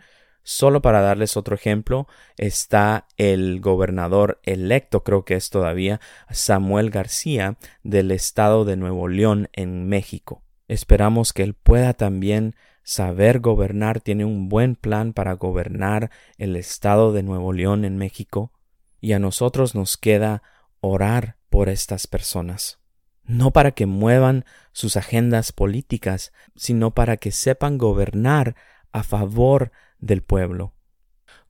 Solo 0.47 0.83
para 0.83 1.01
darles 1.01 1.39
otro 1.39 1.55
ejemplo, 1.55 2.07
está 2.37 3.07
el 3.17 3.63
gobernador 3.63 4.41
electo, 4.43 5.03
creo 5.03 5.25
que 5.25 5.37
es 5.37 5.49
todavía 5.49 6.01
Samuel 6.31 6.91
García, 6.91 7.57
del 7.83 8.11
estado 8.11 8.67
de 8.67 8.77
Nuevo 8.77 9.09
León 9.09 9.49
en 9.55 9.89
México. 9.89 10.43
Esperamos 10.69 11.33
que 11.33 11.45
él 11.45 11.55
pueda 11.55 11.95
también 11.95 12.55
saber 12.83 13.41
gobernar, 13.41 14.03
tiene 14.03 14.27
un 14.27 14.51
buen 14.51 14.77
plan 14.77 15.15
para 15.15 15.33
gobernar 15.33 16.11
el 16.37 16.57
estado 16.57 17.15
de 17.15 17.23
Nuevo 17.23 17.55
León 17.55 17.87
en 17.87 17.97
México, 17.97 18.53
y 19.01 19.15
a 19.15 19.19
nosotros 19.19 19.75
nos 19.75 19.97
queda 19.97 20.43
orar 20.81 21.39
por 21.49 21.71
estas 21.71 22.07
personas, 22.07 22.81
no 23.23 23.51
para 23.51 23.71
que 23.71 23.87
muevan 23.87 24.45
sus 24.73 24.99
agendas 24.99 25.53
políticas, 25.53 26.35
sino 26.55 26.91
para 26.91 27.17
que 27.17 27.33
sepan 27.33 27.79
gobernar 27.79 28.57
a 28.93 29.03
favor 29.03 29.73
del 30.05 30.23
pueblo. 30.23 30.75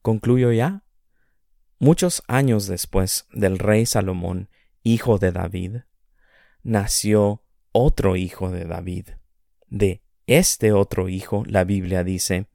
Concluyo 0.01 0.51
ya. 0.51 0.83
Muchos 1.79 2.23
años 2.27 2.67
después 2.67 3.27
del 3.31 3.59
rey 3.59 3.85
Salomón, 3.85 4.49
hijo 4.83 5.17
de 5.17 5.31
David, 5.31 5.77
nació 6.63 7.43
otro 7.71 8.15
hijo 8.15 8.49
de 8.51 8.65
David, 8.65 9.09
de 9.67 10.01
este 10.27 10.71
otro 10.71 11.09
hijo, 11.09 11.43
la 11.45 11.65
Biblia 11.65 12.03
dice, 12.03 12.47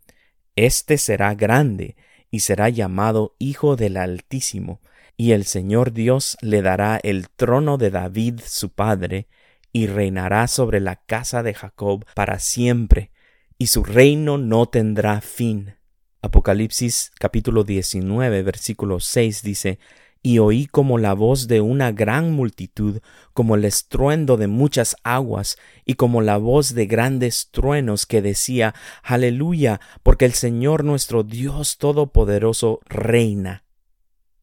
Este 0.56 0.96
será 0.96 1.34
grande 1.34 1.96
y 2.30 2.40
será 2.40 2.68
llamado 2.68 3.36
Hijo 3.38 3.76
del 3.76 3.96
Altísimo, 3.96 4.80
y 5.16 5.32
el 5.32 5.44
Señor 5.44 5.92
Dios 5.92 6.38
le 6.40 6.62
dará 6.62 6.98
el 7.02 7.28
trono 7.28 7.76
de 7.76 7.90
David 7.90 8.40
su 8.44 8.70
padre, 8.70 9.28
y 9.72 9.86
reinará 9.86 10.48
sobre 10.48 10.80
la 10.80 10.96
casa 10.96 11.42
de 11.42 11.54
Jacob 11.54 12.04
para 12.14 12.38
siempre, 12.38 13.10
y 13.58 13.66
su 13.66 13.84
reino 13.84 14.38
no 14.38 14.66
tendrá 14.66 15.20
fin. 15.20 15.74
Apocalipsis 16.22 17.12
capítulo 17.18 17.64
19 17.64 18.42
versículo 18.42 19.00
6 19.00 19.42
dice, 19.42 19.78
y 20.22 20.38
oí 20.38 20.66
como 20.66 20.98
la 20.98 21.14
voz 21.14 21.48
de 21.48 21.62
una 21.62 21.92
gran 21.92 22.32
multitud, 22.32 23.00
como 23.32 23.54
el 23.54 23.64
estruendo 23.64 24.36
de 24.36 24.46
muchas 24.46 24.96
aguas, 25.02 25.56
y 25.86 25.94
como 25.94 26.20
la 26.20 26.36
voz 26.36 26.74
de 26.74 26.84
grandes 26.84 27.48
truenos 27.50 28.04
que 28.04 28.20
decía, 28.20 28.74
Aleluya, 29.02 29.80
porque 30.02 30.26
el 30.26 30.34
Señor 30.34 30.84
nuestro 30.84 31.22
Dios 31.22 31.78
Todopoderoso 31.78 32.80
reina. 32.84 33.64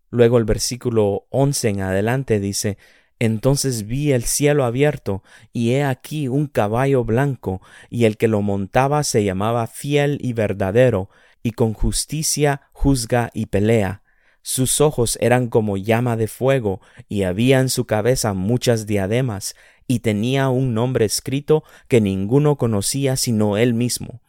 Luego 0.10 0.40
el 0.40 0.46
versículo 0.46 1.28
once 1.30 1.70
en 1.70 1.82
adelante 1.82 2.40
dice, 2.40 2.80
entonces 3.20 3.86
vi 3.86 4.13
el 4.13 4.24
cielo 4.24 4.66
abierto, 4.66 5.22
y 5.54 5.74
he 5.74 5.84
aquí 5.84 6.28
un 6.28 6.48
caballo 6.48 7.04
blanco, 7.04 7.62
y 7.92 8.06
el 8.06 8.18
que 8.18 8.28
lo 8.28 8.42
montaba 8.42 9.04
se 9.04 9.24
llamaba 9.24 9.68
fiel 9.68 10.18
y 10.22 10.34
verdadero, 10.34 11.10
y 11.47 11.51
con 11.51 11.73
justicia 11.73 12.62
juzga 12.73 13.31
y 13.33 13.47
pelea 13.47 14.01
sus 14.47 14.79
ojos 14.79 15.17
eran 15.19 15.49
como 15.49 15.75
llama 15.75 16.15
de 16.15 16.29
fuego, 16.29 16.79
y 17.10 17.23
había 17.23 17.60
en 17.60 17.67
su 17.67 17.83
cabeza 17.83 18.33
muchas 18.33 18.88
diademas, 18.88 19.57
y 19.88 19.99
tenía 19.99 20.47
un 20.47 20.73
nombre 20.73 21.03
escrito 21.03 21.65
que 21.89 21.99
ninguno 21.99 22.55
conocía 22.55 23.17
sino 23.17 23.57
él 23.57 23.73
mismo. 23.73 24.21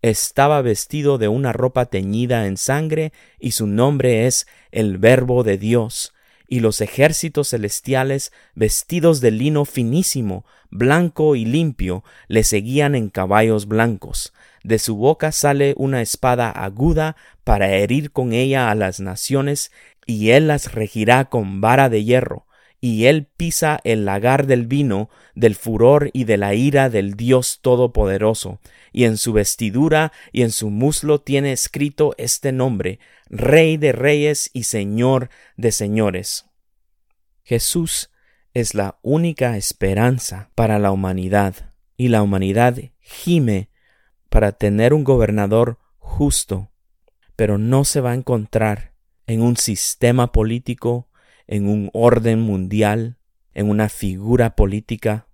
Estaba 0.00 0.62
vestido 0.62 1.18
de 1.18 1.28
una 1.28 1.52
ropa 1.52 1.84
teñida 1.84 2.46
en 2.46 2.56
sangre, 2.56 3.12
y 3.38 3.50
su 3.50 3.66
nombre 3.66 4.26
es 4.26 4.46
el 4.72 4.96
Verbo 4.96 5.42
de 5.42 5.58
Dios. 5.58 6.14
Y 6.48 6.60
los 6.60 6.80
ejércitos 6.80 7.50
celestiales, 7.50 8.32
vestidos 8.54 9.20
de 9.20 9.30
lino 9.30 9.64
finísimo, 9.64 10.44
blanco 10.70 11.36
y 11.36 11.44
limpio, 11.44 12.04
le 12.28 12.44
seguían 12.44 12.94
en 12.94 13.08
caballos 13.08 13.66
blancos. 13.66 14.32
De 14.62 14.78
su 14.78 14.96
boca 14.96 15.32
sale 15.32 15.74
una 15.76 16.02
espada 16.02 16.50
aguda 16.50 17.16
para 17.44 17.70
herir 17.70 18.10
con 18.10 18.32
ella 18.32 18.70
a 18.70 18.74
las 18.74 19.00
naciones, 19.00 19.72
y 20.06 20.30
él 20.30 20.46
las 20.48 20.72
regirá 20.72 21.26
con 21.26 21.60
vara 21.60 21.88
de 21.88 22.04
hierro, 22.04 22.46
y 22.80 23.06
él 23.06 23.26
pisa 23.36 23.80
el 23.84 24.04
lagar 24.04 24.46
del 24.46 24.66
vino, 24.66 25.10
del 25.34 25.54
furor 25.54 26.10
y 26.12 26.24
de 26.24 26.36
la 26.36 26.54
ira 26.54 26.90
del 26.90 27.14
Dios 27.14 27.58
Todopoderoso, 27.60 28.60
y 28.92 29.04
en 29.04 29.16
su 29.16 29.32
vestidura 29.32 30.12
y 30.32 30.42
en 30.42 30.50
su 30.50 30.70
muslo 30.70 31.20
tiene 31.20 31.52
escrito 31.52 32.14
este 32.18 32.52
nombre, 32.52 32.98
Rey 33.28 33.76
de 33.76 33.92
Reyes 33.92 34.50
y 34.52 34.64
Señor 34.64 35.30
de 35.56 35.72
Señores. 35.72 36.46
Jesús 37.42 38.10
es 38.54 38.74
la 38.74 38.98
única 39.02 39.56
esperanza 39.56 40.50
para 40.54 40.78
la 40.78 40.92
humanidad, 40.92 41.72
y 41.96 42.08
la 42.08 42.22
humanidad 42.22 42.78
gime 43.00 43.70
para 44.28 44.52
tener 44.52 44.94
un 44.94 45.02
gobernador 45.02 45.78
justo, 45.98 46.70
pero 47.34 47.58
no 47.58 47.84
se 47.84 48.00
va 48.00 48.12
a 48.12 48.14
encontrar 48.14 48.92
en 49.26 49.42
un 49.42 49.56
sistema 49.56 50.30
político, 50.30 51.08
en 51.46 51.68
un 51.68 51.90
orden 51.94 52.40
mundial, 52.40 53.18
en 53.54 53.70
una 53.70 53.88
figura 53.88 54.54
política, 54.54 55.26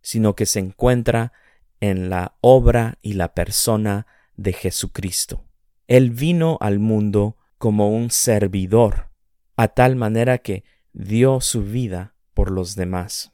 sino 0.00 0.34
que 0.34 0.46
se 0.46 0.60
encuentra 0.60 1.32
en 1.80 2.08
la 2.08 2.36
obra 2.40 2.98
y 3.02 3.14
la 3.14 3.34
persona 3.34 4.06
de 4.36 4.52
Jesucristo. 4.52 5.44
Él 5.86 6.10
vino 6.10 6.58
al 6.60 6.78
mundo 6.78 7.36
como 7.58 7.90
un 7.90 8.10
servidor, 8.10 9.10
a 9.56 9.68
tal 9.68 9.96
manera 9.96 10.38
que 10.38 10.64
dio 10.92 11.40
su 11.40 11.62
vida 11.62 12.14
por 12.34 12.50
los 12.50 12.74
demás, 12.74 13.32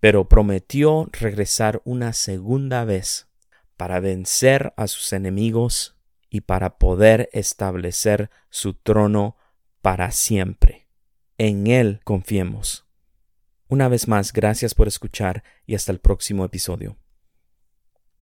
pero 0.00 0.28
prometió 0.28 1.08
regresar 1.12 1.82
una 1.84 2.12
segunda 2.12 2.84
vez 2.84 3.28
para 3.76 4.00
vencer 4.00 4.72
a 4.76 4.86
sus 4.86 5.12
enemigos 5.12 5.96
y 6.30 6.42
para 6.42 6.78
poder 6.78 7.28
establecer 7.32 8.30
su 8.48 8.74
trono 8.74 9.36
para 9.80 10.12
siempre. 10.12 10.88
En 11.36 11.66
Él 11.66 12.00
confiemos. 12.04 12.86
Una 13.68 13.88
vez 13.88 14.06
más, 14.06 14.32
gracias 14.32 14.74
por 14.74 14.86
escuchar 14.86 15.42
y 15.66 15.74
hasta 15.74 15.92
el 15.92 15.98
próximo 15.98 16.44
episodio. 16.44 17.01